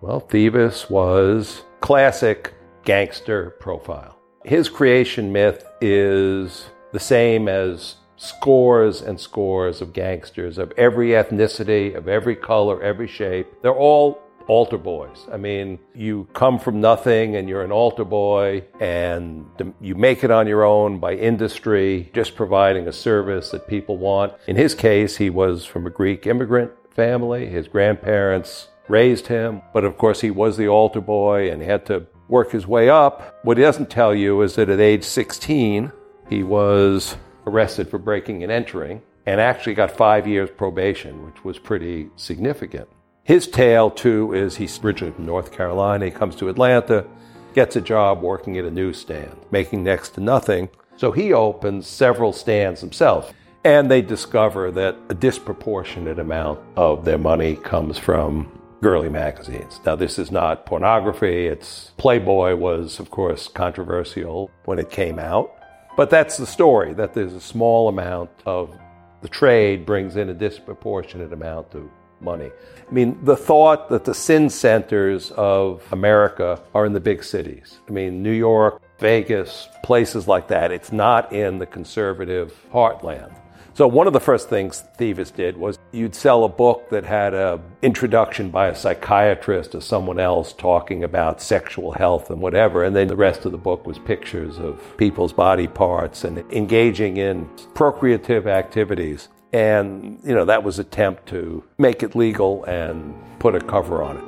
Well, 0.00 0.20
Thevis 0.20 0.88
was 0.88 1.62
classic 1.80 2.54
gangster 2.84 3.56
profile. 3.58 4.16
His 4.44 4.68
creation 4.68 5.32
myth 5.32 5.64
is 5.80 6.66
the 6.92 7.00
same 7.00 7.48
as 7.48 7.96
scores 8.16 9.02
and 9.02 9.18
scores 9.18 9.80
of 9.80 9.92
gangsters 9.92 10.58
of 10.58 10.72
every 10.76 11.08
ethnicity, 11.08 11.96
of 11.96 12.06
every 12.06 12.36
color, 12.36 12.80
every 12.80 13.08
shape. 13.08 13.48
They're 13.62 13.74
all 13.74 14.22
altar 14.46 14.78
boys. 14.78 15.26
I 15.32 15.36
mean, 15.36 15.78
you 15.94 16.28
come 16.32 16.58
from 16.58 16.80
nothing 16.80 17.36
and 17.36 17.48
you're 17.48 17.62
an 17.62 17.72
altar 17.72 18.04
boy 18.04 18.64
and 18.80 19.46
you 19.80 19.94
make 19.94 20.24
it 20.24 20.30
on 20.30 20.46
your 20.46 20.64
own 20.64 20.98
by 20.98 21.14
industry, 21.14 22.10
just 22.12 22.34
providing 22.34 22.88
a 22.88 22.92
service 22.92 23.50
that 23.50 23.66
people 23.66 23.98
want. 23.98 24.34
In 24.46 24.56
his 24.56 24.74
case, 24.74 25.16
he 25.16 25.30
was 25.30 25.64
from 25.64 25.86
a 25.86 25.90
Greek 25.90 26.26
immigrant 26.26 26.72
family. 26.90 27.46
His 27.46 27.68
grandparents 27.68 28.68
raised 28.88 29.28
him, 29.28 29.62
but 29.72 29.84
of 29.84 29.96
course, 29.96 30.20
he 30.20 30.30
was 30.30 30.56
the 30.56 30.68
altar 30.68 31.00
boy 31.00 31.50
and 31.50 31.62
had 31.62 31.86
to 31.86 32.06
work 32.28 32.50
his 32.52 32.66
way 32.66 32.88
up. 32.88 33.38
What 33.42 33.58
he 33.58 33.62
doesn't 33.62 33.90
tell 33.90 34.14
you 34.14 34.42
is 34.42 34.56
that 34.56 34.68
at 34.68 34.80
age 34.80 35.04
16, 35.04 35.92
he 36.28 36.42
was 36.42 37.16
arrested 37.46 37.88
for 37.88 37.98
breaking 37.98 38.42
and 38.42 38.50
entering 38.50 39.02
and 39.26 39.40
actually 39.40 39.74
got 39.74 39.96
five 39.96 40.26
years 40.26 40.50
probation, 40.56 41.26
which 41.26 41.44
was 41.44 41.58
pretty 41.58 42.08
significant. 42.16 42.88
His 43.24 43.46
tale, 43.46 43.90
too, 43.90 44.32
is 44.32 44.56
he's 44.56 44.82
originally 44.82 45.14
from 45.14 45.26
North 45.26 45.52
Carolina. 45.52 46.06
He 46.06 46.10
comes 46.10 46.34
to 46.36 46.48
Atlanta, 46.48 47.06
gets 47.54 47.76
a 47.76 47.80
job 47.80 48.20
working 48.20 48.58
at 48.58 48.64
a 48.64 48.70
newsstand, 48.70 49.36
making 49.50 49.84
next 49.84 50.10
to 50.14 50.20
nothing. 50.20 50.68
So 50.96 51.12
he 51.12 51.32
opens 51.32 51.86
several 51.86 52.32
stands 52.32 52.80
himself. 52.80 53.32
And 53.64 53.88
they 53.88 54.02
discover 54.02 54.72
that 54.72 54.96
a 55.08 55.14
disproportionate 55.14 56.18
amount 56.18 56.58
of 56.76 57.04
their 57.04 57.18
money 57.18 57.54
comes 57.54 57.96
from 57.96 58.60
girly 58.80 59.08
magazines. 59.08 59.78
Now, 59.86 59.94
this 59.94 60.18
is 60.18 60.32
not 60.32 60.66
pornography. 60.66 61.46
It's 61.46 61.92
Playboy 61.96 62.56
was, 62.56 62.98
of 62.98 63.10
course, 63.10 63.46
controversial 63.46 64.50
when 64.64 64.80
it 64.80 64.90
came 64.90 65.20
out. 65.20 65.54
But 65.96 66.10
that's 66.10 66.38
the 66.38 66.46
story 66.46 66.92
that 66.94 67.14
there's 67.14 67.34
a 67.34 67.40
small 67.40 67.88
amount 67.88 68.30
of 68.46 68.76
the 69.20 69.28
trade 69.28 69.86
brings 69.86 70.16
in 70.16 70.28
a 70.28 70.34
disproportionate 70.34 71.32
amount 71.32 71.74
of 71.74 71.88
money. 72.22 72.50
I 72.88 72.92
mean, 72.92 73.18
the 73.22 73.36
thought 73.36 73.88
that 73.90 74.04
the 74.04 74.14
sin 74.14 74.50
centers 74.50 75.30
of 75.32 75.82
America 75.92 76.60
are 76.74 76.86
in 76.86 76.92
the 76.92 77.00
big 77.00 77.24
cities. 77.24 77.78
I 77.88 77.92
mean, 77.92 78.22
New 78.22 78.32
York, 78.32 78.82
Vegas, 78.98 79.68
places 79.82 80.28
like 80.28 80.48
that. 80.48 80.70
It's 80.70 80.92
not 80.92 81.32
in 81.32 81.58
the 81.58 81.66
conservative 81.66 82.54
heartland. 82.72 83.34
So 83.74 83.88
one 83.88 84.06
of 84.06 84.12
the 84.12 84.20
first 84.20 84.50
things 84.50 84.84
Thevis 84.98 85.34
did 85.34 85.56
was 85.56 85.78
you'd 85.92 86.14
sell 86.14 86.44
a 86.44 86.48
book 86.48 86.90
that 86.90 87.04
had 87.04 87.32
an 87.32 87.62
introduction 87.80 88.50
by 88.50 88.66
a 88.66 88.74
psychiatrist 88.74 89.74
or 89.74 89.80
someone 89.80 90.20
else 90.20 90.52
talking 90.52 91.04
about 91.04 91.40
sexual 91.40 91.92
health 91.92 92.28
and 92.28 92.42
whatever, 92.42 92.84
and 92.84 92.94
then 92.94 93.08
the 93.08 93.16
rest 93.16 93.46
of 93.46 93.52
the 93.52 93.56
book 93.58 93.86
was 93.86 93.98
pictures 93.98 94.58
of 94.58 94.78
people's 94.98 95.32
body 95.32 95.66
parts 95.66 96.24
and 96.24 96.38
engaging 96.52 97.16
in 97.16 97.48
procreative 97.72 98.46
activities. 98.46 99.30
And 99.52 100.18
you 100.24 100.34
know 100.34 100.46
that 100.46 100.64
was 100.64 100.78
attempt 100.78 101.28
to 101.28 101.62
make 101.76 102.02
it 102.02 102.14
legal 102.14 102.64
and 102.64 103.14
put 103.38 103.54
a 103.54 103.60
cover 103.60 104.02
on 104.02 104.16
it. 104.16 104.24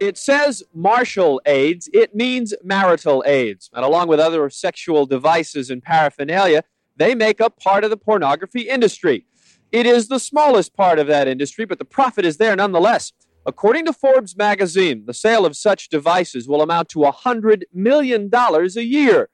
It 0.00 0.16
says 0.16 0.62
martial 0.72 1.42
aids, 1.44 1.90
it 1.92 2.14
means 2.14 2.54
marital 2.64 3.22
aids. 3.26 3.68
And 3.74 3.84
along 3.84 4.08
with 4.08 4.18
other 4.18 4.48
sexual 4.48 5.04
devices 5.04 5.68
and 5.68 5.82
paraphernalia, 5.82 6.64
they 6.96 7.14
make 7.14 7.42
up 7.42 7.60
part 7.60 7.84
of 7.84 7.90
the 7.90 7.98
pornography 7.98 8.62
industry. 8.62 9.26
It 9.70 9.84
is 9.84 10.08
the 10.08 10.18
smallest 10.18 10.74
part 10.74 10.98
of 10.98 11.06
that 11.08 11.28
industry, 11.28 11.66
but 11.66 11.78
the 11.78 11.84
profit 11.84 12.24
is 12.24 12.38
there 12.38 12.56
nonetheless. 12.56 13.12
According 13.46 13.86
to 13.86 13.94
Forbes 13.94 14.36
magazine, 14.36 15.04
the 15.06 15.14
sale 15.14 15.46
of 15.46 15.56
such 15.56 15.88
devices 15.88 16.46
will 16.46 16.60
amount 16.60 16.90
to 16.90 16.98
$100 16.98 17.62
million 17.72 18.28
a 18.32 18.82
year. 18.82 19.30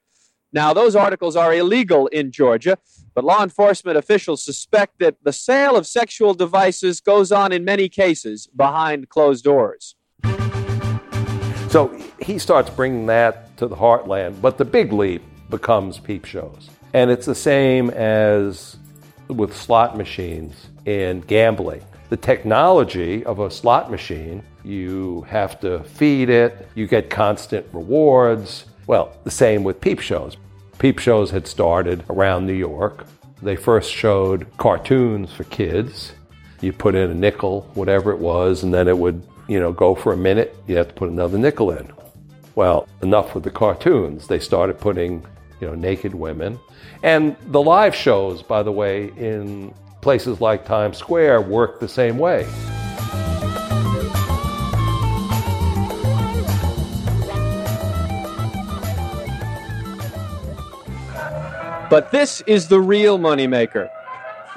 Now, 0.52 0.72
those 0.72 0.94
articles 0.94 1.34
are 1.34 1.52
illegal 1.52 2.06
in 2.06 2.30
Georgia, 2.30 2.78
but 3.14 3.24
law 3.24 3.42
enforcement 3.42 3.98
officials 3.98 4.44
suspect 4.44 5.00
that 5.00 5.16
the 5.24 5.32
sale 5.32 5.76
of 5.76 5.88
sexual 5.88 6.34
devices 6.34 7.00
goes 7.00 7.32
on 7.32 7.50
in 7.50 7.64
many 7.64 7.88
cases 7.88 8.46
behind 8.54 9.08
closed 9.08 9.44
doors. 9.44 9.96
So 11.68 12.00
he 12.22 12.38
starts 12.38 12.70
bringing 12.70 13.06
that 13.06 13.56
to 13.56 13.66
the 13.66 13.76
heartland, 13.76 14.40
but 14.40 14.56
the 14.56 14.64
big 14.64 14.92
leap 14.92 15.22
becomes 15.50 15.98
peep 15.98 16.24
shows. 16.24 16.70
And 16.94 17.10
it's 17.10 17.26
the 17.26 17.34
same 17.34 17.90
as 17.90 18.76
with 19.28 19.54
slot 19.54 19.96
machines 19.96 20.68
and 20.86 21.26
gambling. 21.26 21.82
The 22.08 22.16
technology 22.16 23.24
of 23.24 23.40
a 23.40 23.50
slot 23.50 23.90
machine, 23.90 24.42
you 24.64 25.22
have 25.28 25.60
to 25.60 25.82
feed 25.84 26.30
it, 26.30 26.68
you 26.74 26.86
get 26.86 27.10
constant 27.10 27.66
rewards. 27.72 28.66
Well, 28.86 29.16
the 29.24 29.30
same 29.30 29.64
with 29.64 29.80
peep 29.80 30.00
shows. 30.00 30.36
Peep 30.78 30.98
shows 30.98 31.30
had 31.30 31.46
started 31.46 32.04
around 32.10 32.46
New 32.46 32.52
York. 32.52 33.06
They 33.42 33.56
first 33.56 33.92
showed 33.92 34.46
cartoons 34.56 35.32
for 35.32 35.44
kids. 35.44 36.12
You 36.60 36.72
put 36.72 36.94
in 36.94 37.10
a 37.10 37.14
nickel, 37.14 37.70
whatever 37.74 38.12
it 38.12 38.18
was, 38.18 38.62
and 38.62 38.72
then 38.72 38.88
it 38.88 38.96
would 38.96 39.22
you 39.48 39.60
know, 39.60 39.72
go 39.72 39.94
for 39.94 40.12
a 40.12 40.16
minute, 40.16 40.56
you 40.66 40.76
have 40.76 40.88
to 40.88 40.94
put 40.94 41.10
another 41.10 41.38
nickel 41.38 41.70
in. 41.70 41.90
Well, 42.54 42.88
enough 43.02 43.34
with 43.34 43.44
the 43.44 43.50
cartoons. 43.50 44.26
They 44.26 44.38
started 44.38 44.78
putting, 44.78 45.24
you 45.60 45.68
know, 45.68 45.74
naked 45.74 46.14
women. 46.14 46.58
And 47.02 47.36
the 47.48 47.60
live 47.60 47.94
shows, 47.94 48.42
by 48.42 48.62
the 48.62 48.72
way, 48.72 49.12
in 49.16 49.74
places 50.06 50.40
like 50.40 50.64
Times 50.64 50.96
Square 50.96 51.40
work 51.40 51.80
the 51.80 51.88
same 51.88 52.16
way. 52.16 52.46
But 61.90 62.12
this 62.12 62.40
is 62.42 62.68
the 62.68 62.80
real 62.80 63.18
moneymaker 63.18 63.90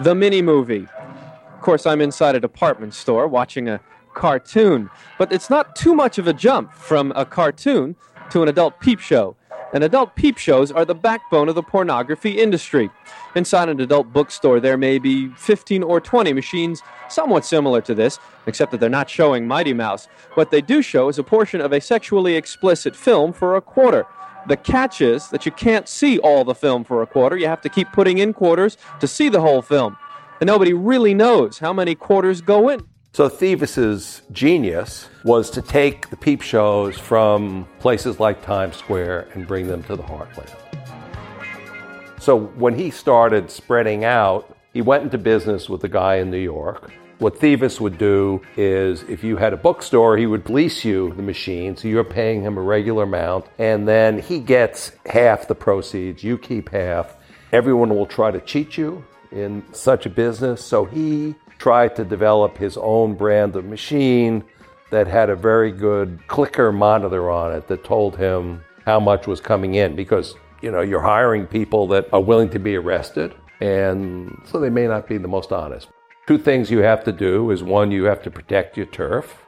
the 0.02 0.14
mini 0.14 0.44
movie. 0.44 0.88
Of 1.56 1.62
course, 1.62 1.88
I'm 1.88 2.00
inside 2.00 2.36
a 2.36 2.40
department 2.40 2.94
store 2.94 3.28
watching 3.28 3.68
a 3.68 3.80
cartoon. 4.14 4.92
But 5.18 5.34
it's 5.34 5.50
not 5.50 5.76
too 5.76 5.96
much 5.96 6.20
of 6.20 6.28
a 6.28 6.34
jump 6.34 6.76
from 6.76 7.12
a 7.16 7.26
cartoon 7.26 7.96
to 8.30 8.44
an 8.44 8.50
adult 8.50 8.80
peep 8.80 9.00
show. 9.00 9.36
And 9.72 9.84
adult 9.84 10.16
peep 10.16 10.38
shows 10.38 10.72
are 10.72 10.84
the 10.84 10.96
backbone 10.96 11.48
of 11.48 11.56
the 11.56 11.62
pornography 11.62 12.40
industry. 12.40 12.90
Inside 13.36 13.70
an 13.70 13.80
adult 13.80 14.12
bookstore, 14.12 14.60
there 14.60 14.78
may 14.78 14.98
be 14.98 15.30
15 15.30 15.84
or 15.84 16.02
20 16.02 16.34
machines 16.34 16.82
somewhat 17.08 17.46
similar 17.46 17.80
to 17.82 17.94
this, 17.94 18.20
except 18.48 18.72
that 18.72 18.80
they're 18.80 18.90
not 18.90 19.10
showing 19.10 19.48
Mighty 19.48 19.74
Mouse. 19.74 20.08
What 20.34 20.50
they 20.50 20.62
do 20.62 20.82
show 20.82 21.08
is 21.08 21.20
a 21.20 21.24
portion 21.24 21.62
of 21.62 21.72
a 21.72 21.82
sexually 21.82 22.36
explicit 22.36 22.96
film 22.96 23.32
for 23.32 23.56
a 23.56 23.62
quarter. 23.62 24.08
The 24.48 24.58
catch 24.58 25.02
is 25.02 25.30
that 25.30 25.46
you 25.46 25.52
can't 25.52 25.88
see 25.88 26.18
all 26.18 26.44
the 26.44 26.56
film 26.56 26.84
for 26.84 27.04
a 27.04 27.08
quarter. 27.08 27.38
You 27.38 27.48
have 27.48 27.62
to 27.62 27.70
keep 27.70 27.92
putting 27.92 28.18
in 28.18 28.34
quarters 28.34 28.78
to 29.00 29.08
see 29.08 29.30
the 29.30 29.42
whole 29.42 29.62
film. 29.62 29.98
And 30.40 30.48
nobody 30.48 30.74
really 30.74 31.14
knows 31.14 31.60
how 31.60 31.74
many 31.74 31.94
quarters 31.94 32.42
go 32.42 32.70
in. 32.70 32.88
So 33.20 33.28
Thevis's 33.28 34.22
genius 34.32 35.10
was 35.26 35.50
to 35.50 35.62
take 35.62 36.10
the 36.10 36.16
peep 36.16 36.42
shows 36.42 36.98
from 36.98 37.68
places 37.80 38.18
like 38.18 38.42
Times 38.42 38.78
Square 38.78 39.28
and 39.34 39.46
bring 39.46 39.68
them 39.68 39.84
to 39.84 39.98
the 39.98 40.04
heartland. 40.04 40.56
So 42.18 42.40
when 42.40 42.76
he 42.76 42.90
started 42.90 43.52
spreading 43.52 44.06
out, 44.06 44.58
he 44.72 44.82
went 44.82 45.04
into 45.04 45.18
business 45.18 45.68
with 45.68 45.84
a 45.84 45.90
guy 45.90 46.16
in 46.16 46.32
New 46.32 46.38
York. 46.38 46.94
What 47.18 47.38
Thevis 47.42 47.82
would 47.82 47.98
do 47.98 48.40
is 48.56 49.04
if 49.10 49.22
you 49.22 49.36
had 49.36 49.52
a 49.52 49.58
bookstore, 49.58 50.16
he 50.16 50.26
would 50.26 50.50
lease 50.50 50.86
you 50.86 51.14
the 51.18 51.22
machine, 51.22 51.76
so 51.76 51.90
you're 51.90 52.06
paying 52.06 52.42
him 52.42 52.58
a 52.58 52.62
regular 52.62 53.04
amount, 53.04 53.48
and 53.58 53.86
then 53.86 54.20
he 54.20 54.40
gets 54.40 54.94
half 55.06 55.46
the 55.46 55.56
proceeds, 55.56 56.24
you 56.24 56.38
keep 56.38 56.70
half. 56.70 57.18
Everyone 57.52 57.90
will 57.90 58.06
try 58.06 58.32
to 58.32 58.40
cheat 58.40 58.78
you 58.78 59.04
in 59.34 59.66
such 59.74 60.06
a 60.06 60.10
business, 60.10 60.64
so 60.64 60.86
he 60.86 61.36
tried 61.60 61.96
to 61.98 62.04
develop 62.04 62.58
his 62.58 62.78
own 62.78 63.14
brand 63.14 63.56
of 63.56 63.66
machine 63.66 64.44
that 64.90 65.06
had 65.06 65.30
a 65.30 65.36
very 65.36 65.72
good 65.72 66.20
clicker 66.28 66.72
monitor 66.72 67.30
on 67.30 67.54
it 67.54 67.68
that 67.68 67.84
told 67.84 68.18
him 68.18 68.64
how 68.86 69.00
much 69.00 69.28
was 69.28 69.40
coming 69.40 69.76
in 69.76 69.96
because 69.96 70.36
you 70.62 70.72
know 70.72 70.82
you're 70.82 71.02
hiring 71.02 71.46
people 71.46 71.88
that 71.88 72.12
are 72.12 72.22
willing 72.22 72.50
to 72.50 72.60
be 72.60 72.76
arrested 72.76 73.36
and 73.62 74.42
so 74.46 74.60
they 74.60 74.70
may 74.70 74.88
not 74.88 75.08
be 75.08 75.18
the 75.18 75.28
most 75.28 75.52
honest. 75.52 75.90
Two 76.28 76.38
things 76.38 76.72
you 76.72 76.80
have 76.80 77.04
to 77.04 77.12
do 77.12 77.52
is 77.52 77.62
one 77.62 77.92
you 77.92 78.06
have 78.06 78.24
to 78.24 78.32
protect 78.32 78.78
your 78.78 78.86
turf 78.88 79.46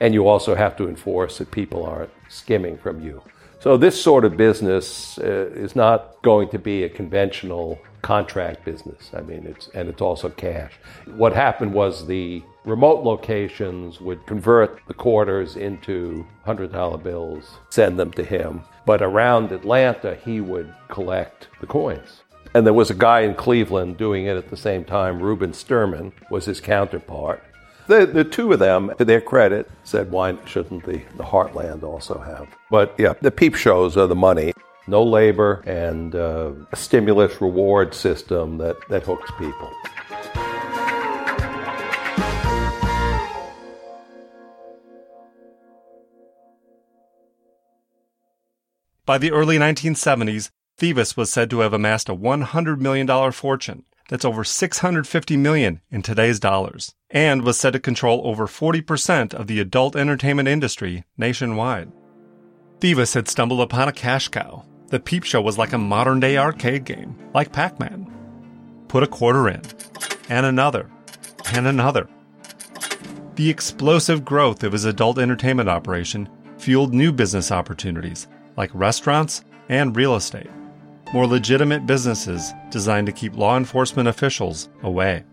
and 0.00 0.12
you 0.12 0.26
also 0.26 0.54
have 0.54 0.76
to 0.76 0.88
enforce 0.88 1.38
that 1.38 1.50
people 1.50 1.84
aren't 1.84 2.10
skimming 2.28 2.76
from 2.76 3.00
you. 3.02 3.22
So 3.60 3.76
this 3.76 4.00
sort 4.00 4.24
of 4.24 4.36
business 4.36 5.18
uh, 5.18 5.50
is 5.54 5.74
not 5.74 6.20
going 6.22 6.48
to 6.50 6.58
be 6.58 6.84
a 6.84 6.88
conventional 6.88 7.78
contract 8.06 8.64
business. 8.64 9.10
I 9.14 9.20
mean, 9.20 9.44
it's 9.48 9.66
and 9.74 9.88
it's 9.88 10.00
also 10.00 10.28
cash. 10.28 10.74
What 11.16 11.32
happened 11.32 11.74
was 11.74 12.06
the 12.06 12.40
remote 12.64 13.02
locations 13.02 14.00
would 14.00 14.24
convert 14.26 14.80
the 14.86 14.94
quarters 14.94 15.56
into 15.56 16.24
$100 16.46 17.02
bills, 17.02 17.58
send 17.70 17.98
them 17.98 18.12
to 18.12 18.22
him. 18.22 18.62
But 18.84 19.02
around 19.02 19.50
Atlanta, 19.50 20.14
he 20.24 20.40
would 20.40 20.72
collect 20.88 21.48
the 21.60 21.66
coins. 21.66 22.22
And 22.54 22.64
there 22.64 22.72
was 22.72 22.90
a 22.90 22.94
guy 22.94 23.22
in 23.22 23.34
Cleveland 23.34 23.96
doing 23.96 24.26
it 24.26 24.36
at 24.36 24.50
the 24.50 24.56
same 24.56 24.84
time. 24.84 25.20
Reuben 25.20 25.50
Sturman 25.50 26.12
was 26.30 26.44
his 26.44 26.60
counterpart. 26.60 27.42
The, 27.88 28.06
the 28.06 28.24
two 28.24 28.52
of 28.52 28.60
them, 28.60 28.92
to 28.98 29.04
their 29.04 29.20
credit, 29.20 29.68
said, 29.82 30.12
why 30.12 30.36
shouldn't 30.44 30.84
the, 30.84 31.02
the 31.16 31.24
Heartland 31.24 31.82
also 31.82 32.18
have? 32.18 32.46
But 32.70 32.94
yeah, 32.98 33.14
the 33.20 33.32
peep 33.32 33.56
shows 33.56 33.96
are 33.96 34.06
the 34.06 34.14
money 34.14 34.52
no 34.86 35.02
labor, 35.02 35.62
and 35.66 36.14
uh, 36.14 36.52
a 36.72 36.76
stimulus 36.76 37.40
reward 37.40 37.94
system 37.94 38.58
that, 38.58 38.76
that 38.88 39.02
hooks 39.02 39.30
people. 39.38 39.70
By 49.04 49.18
the 49.18 49.30
early 49.30 49.56
1970s, 49.56 50.50
Thevis 50.78 51.16
was 51.16 51.30
said 51.30 51.48
to 51.50 51.60
have 51.60 51.72
amassed 51.72 52.08
a 52.08 52.14
$100 52.14 52.78
million 52.78 53.32
fortune. 53.32 53.84
That's 54.08 54.24
over 54.24 54.44
650 54.44 55.36
million 55.36 55.80
in 55.90 56.02
today's 56.02 56.38
dollars, 56.38 56.94
and 57.10 57.42
was 57.42 57.58
said 57.58 57.72
to 57.72 57.80
control 57.80 58.22
over 58.24 58.46
40% 58.46 59.34
of 59.34 59.46
the 59.46 59.58
adult 59.58 59.96
entertainment 59.96 60.48
industry 60.48 61.04
nationwide. 61.16 61.90
Thevis 62.78 63.14
had 63.14 63.26
stumbled 63.26 63.60
upon 63.60 63.88
a 63.88 63.92
cash 63.92 64.28
cow 64.28 64.64
the 64.88 65.00
Peep 65.00 65.24
Show 65.24 65.40
was 65.40 65.58
like 65.58 65.72
a 65.72 65.78
modern 65.78 66.20
day 66.20 66.36
arcade 66.36 66.84
game, 66.84 67.16
like 67.34 67.52
Pac 67.52 67.80
Man. 67.80 68.12
Put 68.88 69.02
a 69.02 69.08
quarter 69.08 69.48
in, 69.48 69.62
and 70.28 70.46
another, 70.46 70.88
and 71.52 71.66
another. 71.66 72.08
The 73.34 73.50
explosive 73.50 74.24
growth 74.24 74.62
of 74.62 74.72
his 74.72 74.84
adult 74.84 75.18
entertainment 75.18 75.68
operation 75.68 76.28
fueled 76.58 76.94
new 76.94 77.12
business 77.12 77.50
opportunities, 77.50 78.28
like 78.56 78.70
restaurants 78.72 79.44
and 79.68 79.96
real 79.96 80.14
estate. 80.14 80.50
More 81.12 81.26
legitimate 81.26 81.86
businesses 81.86 82.52
designed 82.70 83.06
to 83.06 83.12
keep 83.12 83.36
law 83.36 83.56
enforcement 83.56 84.08
officials 84.08 84.68
away. 84.82 85.24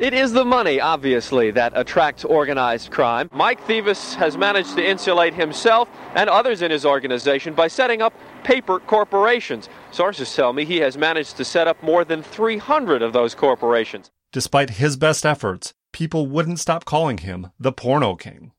It 0.00 0.14
is 0.14 0.32
the 0.32 0.46
money, 0.46 0.80
obviously, 0.80 1.50
that 1.50 1.72
attracts 1.76 2.24
organized 2.24 2.90
crime. 2.90 3.28
Mike 3.34 3.62
Thevis 3.66 4.14
has 4.14 4.38
managed 4.38 4.74
to 4.76 4.82
insulate 4.82 5.34
himself 5.34 5.90
and 6.14 6.30
others 6.30 6.62
in 6.62 6.70
his 6.70 6.86
organization 6.86 7.52
by 7.52 7.68
setting 7.68 8.00
up 8.00 8.14
paper 8.44 8.80
corporations. 8.80 9.68
Sources 9.90 10.34
tell 10.34 10.52
me 10.52 10.64
he 10.64 10.78
has 10.78 10.96
managed 10.96 11.36
to 11.36 11.44
set 11.44 11.68
up 11.68 11.82
more 11.82 12.04
than 12.04 12.22
300 12.22 13.02
of 13.02 13.12
those 13.12 13.34
corporations. 13.34 14.10
Despite 14.32 14.70
his 14.70 14.96
best 14.96 15.26
efforts, 15.26 15.74
people 15.92 16.26
wouldn't 16.26 16.60
stop 16.60 16.84
calling 16.84 17.18
him 17.18 17.50
the 17.58 17.72
Porno 17.72 18.14
King. 18.14 18.52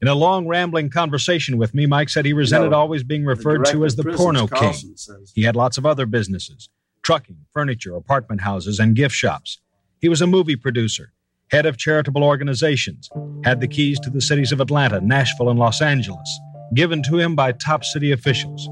In 0.00 0.06
a 0.06 0.14
long, 0.14 0.46
rambling 0.46 0.90
conversation 0.90 1.58
with 1.58 1.74
me, 1.74 1.86
Mike 1.86 2.08
said 2.08 2.24
he 2.24 2.32
resented 2.32 2.70
No, 2.70 2.78
always 2.78 3.02
being 3.02 3.24
referred 3.24 3.64
to 3.66 3.84
as 3.84 3.96
the 3.96 4.04
Porno 4.04 4.46
Prisons, 4.46 4.82
King. 4.82 5.16
Says. 5.18 5.32
He 5.34 5.42
had 5.42 5.56
lots 5.56 5.76
of 5.76 5.84
other 5.84 6.06
businesses 6.06 6.68
trucking, 7.02 7.38
furniture, 7.52 7.94
apartment 7.96 8.42
houses, 8.42 8.78
and 8.78 8.94
gift 8.94 9.14
shops. 9.14 9.60
He 9.98 10.08
was 10.08 10.20
a 10.20 10.26
movie 10.26 10.56
producer, 10.56 11.12
head 11.50 11.64
of 11.64 11.78
charitable 11.78 12.22
organizations, 12.22 13.08
had 13.44 13.60
the 13.60 13.66
keys 13.66 13.98
to 14.00 14.10
the 14.10 14.20
cities 14.20 14.52
of 14.52 14.60
Atlanta, 14.60 15.00
Nashville, 15.00 15.48
and 15.48 15.58
Los 15.58 15.80
Angeles, 15.80 16.40
given 16.74 17.02
to 17.04 17.18
him 17.18 17.34
by 17.34 17.52
top 17.52 17.82
city 17.82 18.12
officials. 18.12 18.68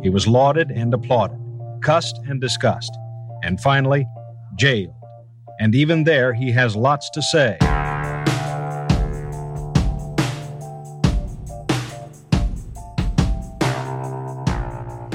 He 0.00 0.10
was 0.10 0.28
lauded 0.28 0.70
and 0.70 0.94
applauded, 0.94 1.38
cussed 1.82 2.20
and 2.28 2.40
discussed, 2.40 2.96
and 3.42 3.60
finally, 3.60 4.06
jailed. 4.54 4.94
And 5.58 5.74
even 5.74 6.04
there, 6.04 6.32
he 6.32 6.52
has 6.52 6.76
lots 6.76 7.10
to 7.10 7.20
say. 7.20 7.58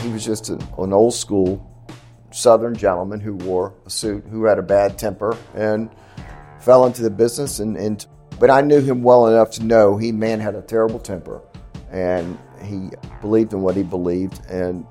He 0.01 0.09
was 0.09 0.25
just 0.25 0.49
an, 0.49 0.61
an 0.77 0.91
old 0.91 1.13
school 1.13 1.69
Southern 2.31 2.75
gentleman 2.75 3.21
who 3.21 3.35
wore 3.35 3.73
a 3.85 3.89
suit, 3.89 4.25
who 4.29 4.43
had 4.43 4.59
a 4.59 4.63
bad 4.63 4.97
temper, 4.97 5.37
and 5.55 5.89
fell 6.59 6.85
into 6.85 7.03
the 7.03 7.09
business. 7.09 7.59
And, 7.59 7.77
and 7.77 8.05
but 8.37 8.49
I 8.49 8.59
knew 8.59 8.81
him 8.81 9.01
well 9.01 9.27
enough 9.27 9.51
to 9.51 9.63
know 9.63 9.95
he 9.95 10.11
man 10.11 10.41
had 10.41 10.55
a 10.55 10.61
terrible 10.61 10.99
temper, 10.99 11.41
and 11.89 12.37
he 12.63 12.89
believed 13.21 13.53
in 13.53 13.61
what 13.61 13.75
he 13.75 13.83
believed. 13.83 14.41
And 14.49 14.85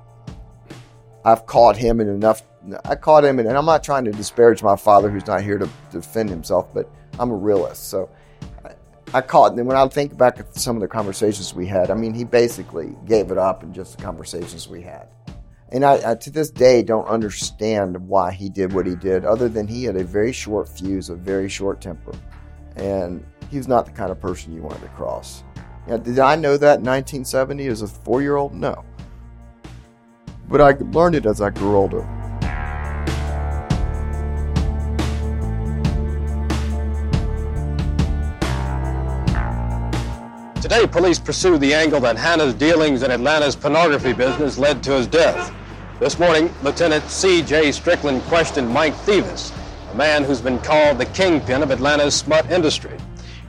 I've 1.25 1.45
caught 1.45 1.77
him 1.77 1.99
in 1.99 2.07
enough. 2.07 2.43
I 2.85 2.95
caught 2.95 3.25
him, 3.25 3.39
in, 3.39 3.47
and 3.47 3.57
I'm 3.57 3.65
not 3.65 3.83
trying 3.83 4.05
to 4.05 4.11
disparage 4.11 4.63
my 4.63 4.75
father, 4.75 5.09
who's 5.09 5.27
not 5.27 5.41
here 5.41 5.57
to 5.57 5.69
defend 5.91 6.29
himself, 6.29 6.73
but 6.73 6.89
I'm 7.19 7.29
a 7.29 7.35
realist, 7.35 7.89
so. 7.89 8.09
I 9.15 9.21
caught, 9.21 9.51
and 9.51 9.59
then 9.59 9.67
when 9.67 9.77
I 9.77 9.87
think 9.89 10.17
back 10.17 10.39
at 10.39 10.55
some 10.55 10.75
of 10.75 10.81
the 10.81 10.87
conversations 10.87 11.53
we 11.53 11.67
had, 11.67 11.91
I 11.91 11.93
mean, 11.93 12.15
he 12.15 12.23
basically 12.23 12.95
gave 13.05 13.29
it 13.29 13.37
up 13.37 13.61
in 13.61 13.71
just 13.71 13.95
the 13.95 14.03
conversations 14.03 14.67
we 14.67 14.81
had. 14.81 15.07
And 15.69 15.85
I, 15.85 16.11
I, 16.11 16.15
to 16.15 16.31
this 16.31 16.49
day, 16.49 16.81
don't 16.81 17.05
understand 17.05 17.95
why 18.07 18.31
he 18.31 18.49
did 18.49 18.73
what 18.73 18.87
he 18.87 18.95
did, 18.95 19.23
other 19.23 19.49
than 19.49 19.67
he 19.67 19.83
had 19.83 19.97
a 19.97 20.03
very 20.03 20.31
short 20.31 20.67
fuse, 20.67 21.09
a 21.09 21.15
very 21.15 21.47
short 21.47 21.79
temper. 21.79 22.15
And 22.75 23.23
he 23.51 23.57
was 23.57 23.67
not 23.67 23.85
the 23.85 23.91
kind 23.91 24.09
of 24.09 24.19
person 24.19 24.51
you 24.51 24.63
wanted 24.63 24.81
to 24.81 24.87
cross. 24.89 25.43
Now, 25.85 25.97
did 25.97 26.17
I 26.17 26.35
know 26.35 26.55
that 26.55 26.79
in 26.79 26.85
1970 26.85 27.67
as 27.67 27.81
a 27.81 27.87
four 27.87 28.21
year 28.21 28.37
old? 28.37 28.53
No. 28.53 28.85
But 30.47 30.61
I 30.61 30.71
learned 30.91 31.15
it 31.15 31.25
as 31.25 31.41
I 31.41 31.49
grew 31.49 31.75
older. 31.75 32.07
Today, 40.61 40.87
police 40.87 41.19
pursue 41.19 41.57
the 41.57 41.73
angle 41.73 41.99
that 41.99 42.15
Hanna's 42.15 42.53
dealings 42.53 43.03
in 43.03 43.11
Atlanta's 43.11 43.55
pornography 43.55 44.13
business 44.13 44.57
led 44.57 44.81
to 44.83 44.93
his 44.93 45.07
death. 45.07 45.53
This 45.99 46.17
morning, 46.17 46.53
Lieutenant 46.63 47.03
C.J. 47.09 47.73
Strickland 47.73 48.21
questioned 48.23 48.69
Mike 48.69 48.95
Thevis, 49.05 49.51
a 49.91 49.95
man 49.95 50.23
who's 50.23 50.39
been 50.39 50.59
called 50.59 50.97
the 50.97 51.05
kingpin 51.07 51.61
of 51.61 51.71
Atlanta's 51.71 52.15
smut 52.15 52.49
industry. 52.49 52.97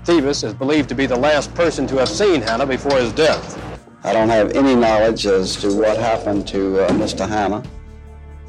Thevis 0.04 0.44
is 0.44 0.52
believed 0.52 0.90
to 0.90 0.94
be 0.94 1.06
the 1.06 1.16
last 1.16 1.54
person 1.54 1.86
to 1.86 1.96
have 1.96 2.10
seen 2.10 2.42
Hanna 2.42 2.66
before 2.66 2.98
his 2.98 3.10
death. 3.12 3.58
I 4.02 4.12
don't 4.12 4.28
have 4.28 4.52
any 4.52 4.74
knowledge 4.74 5.24
as 5.24 5.56
to 5.56 5.74
what 5.74 5.96
happened 5.96 6.46
to 6.48 6.84
uh, 6.84 6.90
Mr. 6.90 7.26
Hanna. 7.26 7.62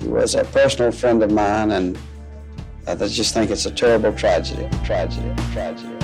He 0.01 0.09
was 0.09 0.35
a 0.35 0.43
personal 0.43 0.91
friend 0.91 1.23
of 1.23 1.31
mine, 1.31 1.71
and 1.71 1.97
I 2.85 2.95
just 2.95 3.33
think 3.33 3.51
it's 3.51 3.65
a 3.65 3.71
terrible 3.71 4.11
tragedy, 4.11 4.67
tragedy, 4.83 5.33
tragedy. 5.53 5.94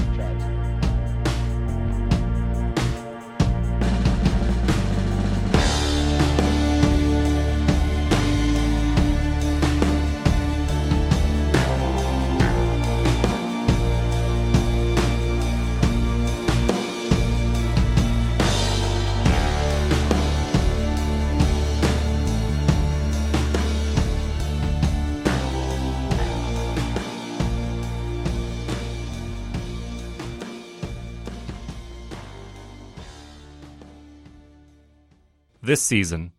This 35.72 35.82
season 35.82 36.34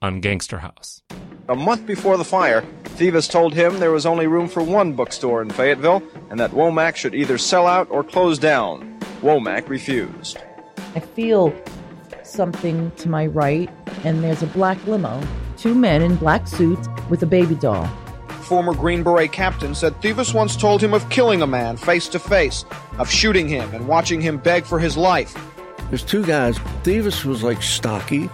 on 0.00 0.20
Gangster 0.20 0.60
House. 0.60 1.02
A 1.46 1.54
month 1.54 1.84
before 1.84 2.16
the 2.16 2.24
fire, 2.24 2.64
Thevis 2.96 3.30
told 3.30 3.52
him 3.52 3.78
there 3.78 3.90
was 3.90 4.06
only 4.06 4.26
room 4.26 4.48
for 4.48 4.62
one 4.62 4.94
bookstore 4.94 5.42
in 5.42 5.50
Fayetteville 5.50 6.02
and 6.30 6.40
that 6.40 6.52
Womack 6.52 6.96
should 6.96 7.14
either 7.14 7.36
sell 7.36 7.66
out 7.66 7.90
or 7.90 8.02
close 8.02 8.38
down. 8.38 8.98
Womack 9.20 9.68
refused. 9.68 10.38
I 10.94 11.00
feel 11.00 11.54
something 12.22 12.90
to 12.92 13.10
my 13.10 13.26
right, 13.26 13.68
and 14.04 14.24
there's 14.24 14.42
a 14.42 14.46
black 14.46 14.82
limo, 14.86 15.22
two 15.58 15.74
men 15.74 16.00
in 16.00 16.16
black 16.16 16.48
suits 16.48 16.88
with 17.10 17.22
a 17.22 17.26
baby 17.26 17.56
doll. 17.56 17.86
Former 18.44 18.72
Green 18.72 19.02
Beret 19.02 19.32
captain 19.32 19.74
said 19.74 20.00
Thevis 20.00 20.32
once 20.32 20.56
told 20.56 20.82
him 20.82 20.94
of 20.94 21.06
killing 21.10 21.42
a 21.42 21.46
man 21.46 21.76
face 21.76 22.08
to 22.08 22.18
face, 22.18 22.64
of 22.96 23.10
shooting 23.10 23.48
him 23.48 23.74
and 23.74 23.86
watching 23.86 24.22
him 24.22 24.38
beg 24.38 24.64
for 24.64 24.78
his 24.78 24.96
life. 24.96 25.36
There's 25.90 26.04
two 26.04 26.24
guys. 26.24 26.56
Thevis 26.84 27.26
was 27.26 27.42
like 27.42 27.62
stocky, 27.62 28.30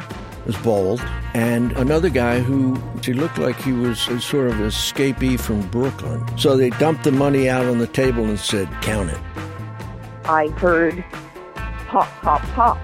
was 0.47 0.57
bald, 0.59 1.01
and 1.35 1.73
another 1.73 2.11
guy 2.11 2.41
who 2.41 2.81
he 3.03 3.13
looked 3.13 3.39
like 3.39 3.57
he 3.57 3.73
was 3.73 4.07
a 4.09 4.21
sort 4.21 4.49
of 4.49 4.55
escapee 4.55 5.39
from 5.39 5.63
Brooklyn. 5.69 6.25
So 6.37 6.57
they 6.57 6.71
dumped 6.71 7.05
the 7.05 7.13
money 7.13 7.49
out 7.49 7.67
on 7.67 7.79
the 7.79 7.87
table 7.87 8.25
and 8.25 8.39
said, 8.39 8.69
"Count 8.83 9.11
it." 9.11 9.19
I 10.27 10.49
heard 10.49 11.05
pop, 11.87 12.09
pop, 12.23 12.43
pop. 12.53 12.79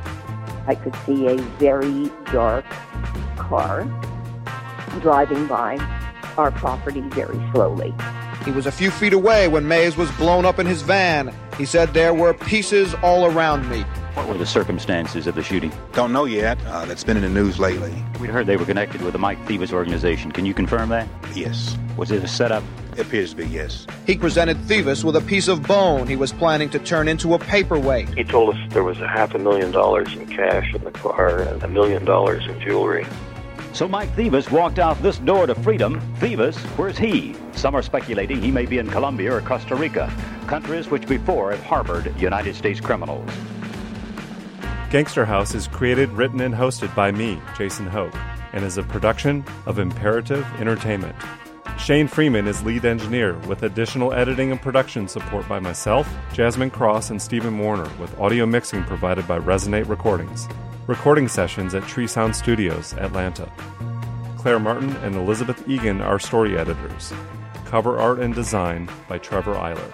I 0.67 0.75
could 0.75 0.95
see 1.07 1.27
a 1.27 1.37
very 1.59 2.11
dark 2.33 2.65
car 3.37 3.85
driving 5.01 5.47
by 5.47 5.79
our 6.37 6.51
property 6.51 7.01
very 7.01 7.41
slowly. 7.53 7.95
He 8.45 8.51
was 8.51 8.67
a 8.67 8.73
few 8.73 8.91
feet 8.91 9.13
away 9.13 9.49
when 9.49 9.67
Mays 9.69 9.97
was 9.97 10.11
blown 10.13 10.47
up 10.47 10.59
in 10.59 10.67
his 10.67 10.83
van. 10.83 11.35
He 11.59 11.67
said 11.67 11.93
there 11.93 12.15
were 12.15 12.33
pieces 12.33 12.95
all 13.03 13.27
around 13.27 13.69
me. 13.69 13.85
What 14.21 14.29
were 14.29 14.37
the 14.37 14.45
circumstances 14.45 15.27
of 15.27 15.35
the 15.35 15.43
shooting? 15.43 15.73
Don't 15.95 16.13
know 16.13 16.27
yet. 16.27 16.59
Uh, 16.67 16.85
that's 16.85 17.03
been 17.03 17.17
in 17.17 17.23
the 17.23 17.31
news 17.31 17.59
lately. 17.59 18.05
We'd 18.21 18.29
heard 18.29 18.47
they 18.47 18.59
were 18.59 18.67
connected 18.67 19.01
with 19.01 19.15
the 19.15 19.19
Mike 19.19 19.39
Thevis 19.47 19.73
organization. 19.73 20.31
Can 20.31 20.45
you 20.45 20.53
confirm 20.53 20.91
that? 20.91 21.09
Yes. 21.35 21.79
Was 21.97 22.11
it 22.11 22.23
a 22.23 22.29
setup? 22.29 22.63
It 22.93 23.07
appears 23.07 23.31
to 23.31 23.37
be, 23.37 23.47
yes. 23.47 23.87
He 24.07 24.19
presented 24.19 24.59
Thevis 24.59 25.05
with 25.05 25.17
a 25.17 25.23
piece 25.23 25.49
of 25.49 25.63
bone 25.63 26.07
he 26.07 26.17
was 26.17 26.35
planning 26.35 26.69
to 26.69 26.79
turn 26.79 27.09
into 27.09 27.33
a 27.33 27.39
paperweight. 27.39 28.11
He 28.11 28.23
told 28.23 28.55
us 28.55 28.61
there 28.75 28.85
was 28.85 29.01
a 29.01 29.09
half 29.09 29.35
a 29.35 29.39
million 29.39 29.71
dollars 29.71 30.13
in 30.13 30.27
cash 30.27 30.75
in 30.75 30.85
the 30.85 30.91
car 30.91 31.41
and 31.41 31.63
a 31.63 31.69
million 31.69 32.05
dollars 32.05 32.47
in 32.47 32.61
jewelry. 32.61 33.07
So 33.73 33.89
Mike 33.89 34.15
Thevis 34.17 34.51
walked 34.51 34.79
out 34.79 35.03
this 35.03 35.17
door 35.17 35.47
to 35.47 35.55
freedom. 35.55 35.99
Thevis, 36.17 36.59
where's 36.77 36.99
he? 36.99 37.35
Some 37.53 37.75
are 37.75 37.83
speculating 37.83 38.43
he 38.43 38.51
may 38.51 38.67
be 38.67 38.77
in 38.77 38.91
Colombia 38.91 39.35
or 39.35 39.41
Costa 39.41 39.77
Rica, 39.77 40.13
countries 40.47 40.91
which 40.91 41.09
before 41.09 41.53
have 41.53 41.63
harbored 41.63 42.15
United 42.21 42.55
States 42.55 42.81
criminals. 42.81 43.31
Gangster 44.91 45.25
House 45.25 45.55
is 45.55 45.69
created, 45.69 46.11
written, 46.11 46.41
and 46.41 46.53
hosted 46.53 46.93
by 46.97 47.13
me, 47.13 47.41
Jason 47.57 47.87
Hoke, 47.87 48.13
and 48.53 48.65
is 48.65 48.77
a 48.77 48.83
production 48.83 49.45
of 49.65 49.79
Imperative 49.79 50.45
Entertainment. 50.59 51.15
Shane 51.79 52.09
Freeman 52.09 52.49
is 52.49 52.65
lead 52.65 52.85
engineer, 52.85 53.39
with 53.47 53.63
additional 53.63 54.13
editing 54.13 54.51
and 54.51 54.61
production 54.61 55.07
support 55.07 55.49
by 55.49 55.61
myself, 55.61 56.13
Jasmine 56.33 56.73
Cross, 56.73 57.11
and 57.11 57.23
Stephen 57.23 57.57
Warner, 57.57 57.89
with 58.01 58.19
audio 58.19 58.47
mixing 58.47 58.83
provided 58.83 59.29
by 59.29 59.39
Resonate 59.39 59.89
Recordings. 59.89 60.49
Recording 60.89 61.29
sessions 61.29 61.73
at 61.73 61.87
Tree 61.87 62.09
Sound 62.09 62.35
Studios, 62.35 62.93
Atlanta. 62.95 63.49
Claire 64.39 64.59
Martin 64.59 64.91
and 65.05 65.15
Elizabeth 65.15 65.69
Egan 65.69 66.01
are 66.01 66.19
story 66.19 66.59
editors. 66.59 67.13
Cover 67.65 68.01
art 68.01 68.19
and 68.19 68.35
design 68.35 68.91
by 69.09 69.19
Trevor 69.19 69.55
Eiler. 69.55 69.93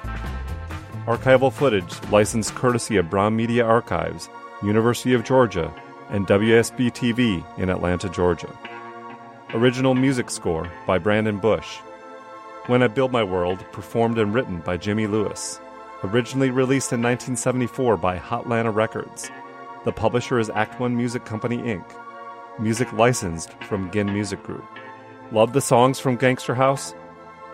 Archival 1.05 1.53
footage 1.53 2.03
licensed 2.11 2.55
courtesy 2.55 2.97
of 2.97 3.11
Brown 3.11 3.37
Media 3.37 3.63
Archives, 3.63 4.31
University 4.63 5.13
of 5.13 5.25
Georgia, 5.25 5.73
and 6.09 6.27
WSB 6.27 6.91
TV 6.93 7.45
in 7.59 7.69
Atlanta, 7.69 8.09
Georgia. 8.09 8.57
Original 9.55 9.95
music 9.95 10.31
score 10.31 10.71
by 10.87 10.99
Brandon 10.99 11.39
Bush. 11.39 11.77
When 12.67 12.83
I 12.83 12.89
Build 12.89 13.13
My 13.13 13.23
World, 13.23 13.65
performed 13.73 14.19
and 14.19 14.33
written 14.33 14.61
by 14.61 14.77
Jimmy 14.77 15.07
Lewis. 15.07 15.61
Originally 16.05 16.51
released 16.51 16.93
in 16.93 17.01
1974 17.01 17.97
by 17.97 18.19
Hotlanta 18.19 18.75
Records. 18.75 19.31
The 19.85 19.93
publisher 19.93 20.39
is 20.39 20.51
Act 20.51 20.81
One 20.81 20.97
Music 20.97 21.25
Company, 21.25 21.59
Inc. 21.59 21.85
Music 22.59 22.93
licensed 22.93 23.53
from 23.65 23.91
Ginn 23.91 24.13
Music 24.13 24.43
Group. 24.43 24.65
Love 25.33 25.53
the 25.53 25.61
songs 25.61 25.99
from 25.99 26.17
Gangster 26.17 26.55
House? 26.55 26.95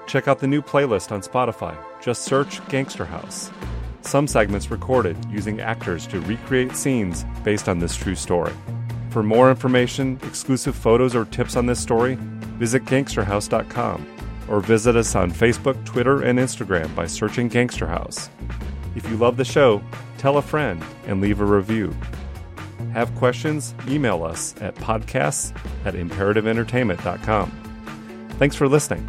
Check 0.06 0.28
out 0.28 0.38
the 0.38 0.46
new 0.46 0.62
playlist 0.62 1.10
on 1.10 1.20
Spotify. 1.20 1.76
Just 2.00 2.22
search 2.22 2.66
Gangster 2.68 3.04
House. 3.04 3.50
Some 4.02 4.26
segments 4.26 4.70
recorded 4.70 5.16
using 5.30 5.60
actors 5.60 6.06
to 6.08 6.20
recreate 6.20 6.76
scenes 6.76 7.24
based 7.44 7.68
on 7.68 7.78
this 7.78 7.96
true 7.96 8.14
story. 8.14 8.52
For 9.10 9.22
more 9.22 9.50
information, 9.50 10.18
exclusive 10.22 10.74
photos, 10.74 11.14
or 11.14 11.24
tips 11.24 11.56
on 11.56 11.66
this 11.66 11.80
story, 11.80 12.16
visit 12.58 12.84
gangsterhouse.com 12.84 14.06
or 14.48 14.60
visit 14.60 14.96
us 14.96 15.14
on 15.14 15.30
Facebook, 15.30 15.82
Twitter, 15.84 16.22
and 16.22 16.38
Instagram 16.38 16.94
by 16.94 17.06
searching 17.06 17.48
Gangster 17.48 17.86
House. 17.86 18.28
If 18.94 19.08
you 19.08 19.16
love 19.16 19.36
the 19.36 19.44
show, 19.44 19.82
tell 20.18 20.36
a 20.36 20.42
friend 20.42 20.82
and 21.06 21.20
leave 21.20 21.40
a 21.40 21.44
review. 21.44 21.94
Have 22.92 23.14
questions? 23.14 23.74
Email 23.88 24.24
us 24.24 24.54
at 24.60 24.74
podcasts 24.74 25.56
at 25.84 25.94
imperativeentertainment.com. 25.94 27.50
Thanks 28.38 28.56
for 28.56 28.68
listening. 28.68 29.08